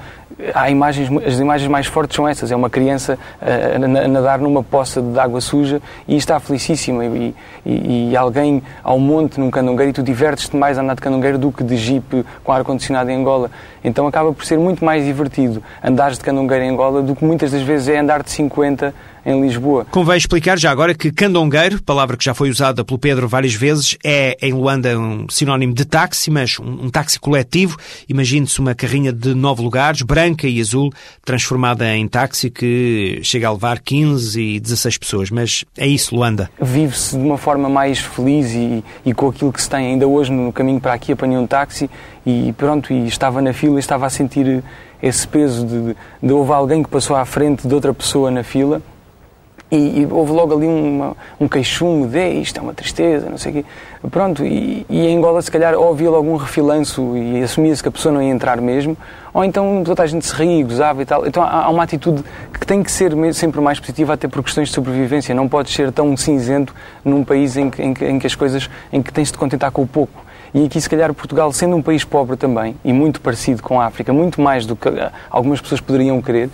Há 0.52 0.70
imagens, 0.70 1.08
as 1.24 1.38
imagens 1.38 1.70
mais 1.70 1.86
fortes 1.86 2.16
são 2.16 2.26
essas: 2.26 2.50
é 2.50 2.56
uma 2.56 2.68
criança 2.68 3.16
a, 3.40 3.76
a 3.76 4.08
nadar 4.08 4.40
numa 4.40 4.62
poça 4.62 5.00
de 5.00 5.18
água 5.18 5.40
suja 5.40 5.80
e 6.08 6.16
está 6.16 6.40
felicíssima. 6.40 7.04
E, 7.04 7.34
e, 7.64 8.10
e 8.10 8.16
alguém 8.16 8.62
ao 8.82 8.98
monte 8.98 9.38
num 9.38 9.50
canungueiro 9.50 9.90
e 9.90 9.92
tu 9.92 10.02
divertes-te 10.02 10.56
mais 10.56 10.78
a 10.78 10.82
andar 10.82 10.94
de 10.96 11.02
canungueiro 11.02 11.38
do 11.38 11.52
que 11.52 11.62
de 11.62 11.76
jipe 11.76 12.24
com 12.42 12.50
ar-condicionado 12.52 13.08
em 13.10 13.20
Angola. 13.20 13.50
Então 13.84 14.06
acaba 14.06 14.32
por 14.32 14.44
ser 14.44 14.58
muito 14.58 14.84
mais 14.84 15.04
divertido 15.04 15.62
andar 15.84 16.10
de 16.10 16.18
canungueiro 16.20 16.64
em 16.64 16.70
Angola 16.70 17.02
do 17.02 17.14
que 17.14 17.24
muitas 17.24 17.52
das 17.52 17.62
vezes 17.62 17.88
é 17.88 17.98
andar 17.98 18.22
de 18.22 18.30
50 18.30 18.92
em 19.24 19.40
Lisboa. 19.40 19.86
Convém 19.90 20.16
explicar 20.16 20.58
já 20.58 20.70
agora 20.70 20.94
que 20.94 21.10
candongueiro, 21.12 21.82
palavra 21.82 22.16
que 22.16 22.24
já 22.24 22.34
foi 22.34 22.50
usada 22.50 22.84
pelo 22.84 22.98
Pedro 22.98 23.28
várias 23.28 23.54
vezes, 23.54 23.96
é 24.04 24.36
em 24.40 24.52
Luanda 24.52 24.98
um 24.98 25.26
sinónimo 25.28 25.74
de 25.74 25.84
táxi, 25.84 26.30
mas 26.30 26.58
um, 26.58 26.86
um 26.86 26.90
táxi 26.90 27.18
coletivo. 27.18 27.76
Imagine-se 28.08 28.60
uma 28.60 28.74
carrinha 28.74 29.12
de 29.12 29.34
nove 29.34 29.62
lugares, 29.62 30.02
branca 30.02 30.46
e 30.46 30.60
azul, 30.60 30.92
transformada 31.24 31.94
em 31.94 32.06
táxi 32.08 32.50
que 32.50 33.20
chega 33.22 33.48
a 33.48 33.52
levar 33.52 33.80
15 33.80 34.40
e 34.40 34.60
16 34.60 34.98
pessoas. 34.98 35.30
Mas 35.30 35.64
é 35.76 35.86
isso, 35.86 36.14
Luanda. 36.14 36.50
Vive-se 36.60 37.16
de 37.16 37.22
uma 37.22 37.38
forma 37.38 37.68
mais 37.68 37.98
feliz 37.98 38.52
e, 38.52 38.84
e 39.04 39.14
com 39.14 39.28
aquilo 39.28 39.52
que 39.52 39.60
se 39.60 39.68
tem. 39.68 39.92
Ainda 39.92 40.06
hoje, 40.06 40.32
no 40.32 40.52
caminho 40.52 40.80
para 40.80 40.94
aqui, 40.94 41.12
apanhei 41.12 41.38
um 41.38 41.46
táxi 41.46 41.90
e 42.24 42.52
pronto, 42.56 42.92
e 42.92 43.06
estava 43.06 43.40
na 43.40 43.52
fila 43.52 43.76
e 43.76 43.80
estava 43.80 44.06
a 44.06 44.10
sentir 44.10 44.62
esse 45.02 45.26
peso 45.26 45.66
de, 45.66 45.96
de 46.22 46.32
houve 46.32 46.52
alguém 46.52 46.82
que 46.82 46.88
passou 46.88 47.16
à 47.16 47.24
frente 47.24 47.66
de 47.66 47.74
outra 47.74 47.94
pessoa 47.94 48.30
na 48.30 48.42
fila 48.42 48.82
e, 49.70 50.00
e, 50.00 50.08
houve 50.10 50.32
logo 50.32 50.54
ali 50.56 50.66
uma, 50.66 51.16
um 51.38 51.46
queixume 51.46 52.06
de 52.08 52.28
isto 52.40 52.58
é 52.58 52.62
uma 52.62 52.74
tristeza, 52.74 53.30
não 53.30 53.38
sei 53.38 53.52
o 53.52 53.54
quê. 53.54 53.64
Pronto, 54.10 54.44
e, 54.44 54.84
e 54.88 55.06
em 55.06 55.16
Angola 55.16 55.40
se 55.40 55.50
calhar 55.50 55.74
ou 55.74 55.92
havia 55.92 56.10
logo 56.10 56.28
um 56.28 56.36
refilanço 56.36 57.16
e 57.16 57.42
assumia-se 57.42 57.82
que 57.82 57.88
a 57.88 57.92
pessoa 57.92 58.12
não 58.12 58.20
ia 58.20 58.30
entrar 58.30 58.60
mesmo, 58.60 58.96
ou 59.32 59.44
então 59.44 59.82
toda 59.84 60.02
a 60.02 60.06
gente 60.06 60.26
se 60.26 60.34
ria 60.34 60.64
gozava 60.64 61.02
e 61.02 61.04
tal. 61.04 61.26
Então 61.26 61.42
há, 61.42 61.64
há 61.64 61.70
uma 61.70 61.84
atitude 61.84 62.24
que 62.52 62.66
tem 62.66 62.82
que 62.82 62.90
ser 62.90 63.12
sempre 63.32 63.60
mais 63.60 63.78
positiva 63.78 64.14
até 64.14 64.26
por 64.26 64.42
questões 64.42 64.68
de 64.68 64.74
sobrevivência. 64.74 65.34
Não 65.34 65.48
pode 65.48 65.70
ser 65.70 65.92
tão 65.92 66.16
cinzento 66.16 66.74
num 67.04 67.22
país 67.22 67.56
em 67.56 67.70
que, 67.70 67.82
em 67.82 67.94
que, 67.94 68.04
em 68.04 68.18
que 68.18 68.26
as 68.26 68.34
coisas, 68.34 68.68
em 68.92 69.00
que 69.00 69.12
tens 69.12 69.30
de 69.30 69.38
contentar 69.38 69.70
com 69.70 69.82
o 69.82 69.86
pouco. 69.86 70.24
E 70.52 70.64
aqui, 70.64 70.80
se 70.80 70.90
calhar, 70.90 71.14
Portugal, 71.14 71.52
sendo 71.52 71.76
um 71.76 71.82
país 71.82 72.02
pobre 72.02 72.36
também, 72.36 72.74
e 72.84 72.92
muito 72.92 73.20
parecido 73.20 73.62
com 73.62 73.80
a 73.80 73.86
África, 73.86 74.12
muito 74.12 74.40
mais 74.40 74.66
do 74.66 74.74
que 74.74 74.88
algumas 75.30 75.60
pessoas 75.60 75.80
poderiam 75.80 76.20
querer, 76.20 76.50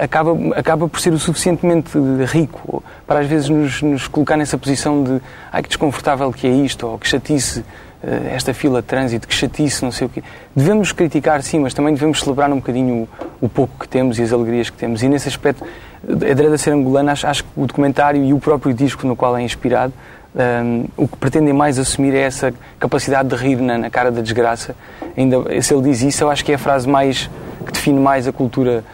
acaba, 0.00 0.32
acaba 0.56 0.88
por 0.88 1.00
ser 1.00 1.12
o 1.12 1.18
suficientemente 1.18 1.96
rico 2.26 2.82
para 3.06 3.20
às 3.20 3.26
vezes 3.26 3.48
nos, 3.48 3.82
nos 3.82 4.08
colocar 4.08 4.36
nessa 4.36 4.58
posição 4.58 5.04
de 5.04 5.20
ai 5.52 5.62
que 5.62 5.68
desconfortável 5.68 6.32
que 6.32 6.46
é 6.46 6.50
isto, 6.50 6.86
ou 6.86 6.98
que 6.98 7.06
chatice 7.06 7.64
eh, 8.06 8.34
esta 8.34 8.52
fila 8.52 8.82
de 8.82 8.88
trânsito, 8.88 9.26
que 9.26 9.34
chatice, 9.34 9.82
não 9.82 9.90
sei 9.90 10.06
o 10.06 10.10
quê. 10.10 10.22
Devemos 10.54 10.92
criticar, 10.92 11.42
sim, 11.42 11.58
mas 11.60 11.72
também 11.72 11.94
devemos 11.94 12.20
celebrar 12.20 12.50
um 12.52 12.56
bocadinho 12.56 13.08
o, 13.40 13.46
o 13.46 13.48
pouco 13.48 13.78
que 13.78 13.88
temos 13.88 14.18
e 14.18 14.22
as 14.22 14.32
alegrias 14.32 14.68
que 14.68 14.76
temos. 14.76 15.02
E 15.02 15.08
nesse 15.08 15.28
aspecto, 15.28 15.64
a 16.02 16.34
Dreda 16.34 16.58
Ser 16.58 16.72
Angolana, 16.72 17.12
acho, 17.12 17.26
acho 17.26 17.44
que 17.44 17.50
o 17.56 17.66
documentário 17.66 18.22
e 18.22 18.34
o 18.34 18.38
próprio 18.38 18.74
disco 18.74 19.06
no 19.06 19.16
qual 19.16 19.36
é 19.36 19.42
inspirado, 19.42 19.92
um, 20.34 20.40
ehm, 20.40 20.84
o 20.96 21.08
que 21.08 21.16
pretendem 21.16 21.54
mais 21.54 21.78
assumir 21.78 22.14
é 22.14 22.20
essa 22.20 22.52
capacidade 22.78 23.28
de 23.28 23.36
rir 23.36 23.56
na, 23.56 23.78
na, 23.78 23.88
cara 23.88 24.10
da 24.10 24.20
desgraça. 24.20 24.76
Ainda, 25.16 25.62
se 25.62 25.72
ele 25.72 25.84
diz 25.84 26.02
isso, 26.02 26.24
eu 26.24 26.30
acho 26.30 26.44
que 26.44 26.52
é 26.52 26.56
a 26.56 26.58
frase 26.58 26.86
mais 26.86 27.30
que 27.64 27.72
define 27.72 28.00
mais 28.00 28.28
a 28.28 28.32
cultura 28.32 28.84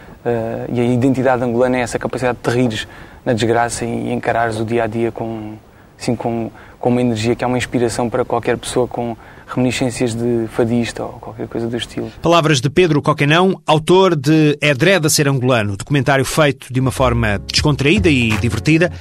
e 0.71 0.79
a 0.79 0.83
identidade 0.83 1.43
angolana 1.43 1.77
é 1.77 1.81
essa 1.81 1.97
capacidade 1.97 2.37
de 2.43 2.49
rires 2.49 2.87
na 3.25 3.33
desgraça 3.33 3.85
e 3.85 4.11
encarares 4.11 4.59
o 4.59 4.65
dia 4.65 4.83
a 4.83 4.87
dia 4.87 5.11
com, 5.11 5.53
assim, 5.99 6.15
com, 6.15 6.51
com 6.79 6.89
uma 6.89 7.01
energia 7.01 7.35
que 7.35 7.43
é 7.43 7.47
uma 7.47 7.57
inspiração 7.57 8.09
para 8.09 8.25
qualquer 8.25 8.57
pessoa 8.57 8.87
com 8.87 9.15
reminiscências 9.47 10.15
de 10.15 10.47
fadista 10.47 11.03
ou 11.03 11.13
qualquer 11.13 11.47
coisa 11.47 11.67
do 11.67 11.75
estilo. 11.75 12.11
Palavras 12.21 12.61
de 12.61 12.69
Pedro 12.69 13.01
Coquenão, 13.01 13.61
autor 13.65 14.15
de 14.15 14.57
É 14.61 14.73
Dreda 14.73 15.09
Ser 15.09 15.27
Angolano, 15.27 15.75
documentário 15.75 16.23
feito 16.23 16.71
de 16.71 16.79
uma 16.79 16.91
forma 16.91 17.39
descontraída 17.51 18.09
e 18.09 18.29
divertida 18.37 18.91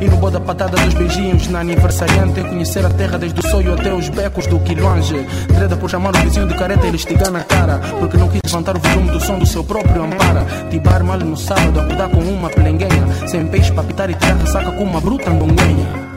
E 0.01 0.09
no 0.09 0.17
boda 0.17 0.41
patada 0.41 0.77
dos 0.79 0.95
beijinhos 0.95 1.47
na 1.49 1.61
aniversariante. 1.61 2.43
Conhecer 2.43 2.85
a 2.85 2.91
terra 2.91 3.19
desde 3.19 3.39
o 3.39 3.49
sonho 3.49 3.73
até 3.73 3.95
os 3.95 4.09
becos 4.09 4.49
do 4.49 4.59
quilonge. 4.61 5.25
Direto 5.47 5.77
por 5.77 5.89
chamar 5.89 6.17
o 6.17 6.19
vizinho 6.19 6.49
de 6.49 6.55
careta 6.55 6.89
na 7.31 7.45
cara. 7.45 7.79
Porque 8.01 8.17
não 8.17 8.29
quis 8.29 8.41
levantar 8.45 8.77
o 8.77 8.81
volume 8.81 9.13
do 9.13 9.21
som 9.21 9.39
do 9.39 9.47
seu 9.47 9.63
próprio 9.63 10.03
ampara 10.03 10.45
Tibar 10.89 11.05
mal 11.05 11.19
no 11.19 11.37
sábado, 11.37 11.81
acordar 11.81 12.09
com 12.09 12.21
uma 12.21 12.49
pelenguenha 12.49 13.29
Sem 13.29 13.47
peixe 13.49 13.71
para 13.73 13.85
pitar 13.85 14.09
e 14.09 14.15
tirar 14.15 14.37
ressaca 14.37 14.73
com 14.73 14.85
uma 14.85 15.01
bruta 15.01 15.29
ndonguenha 15.31 16.08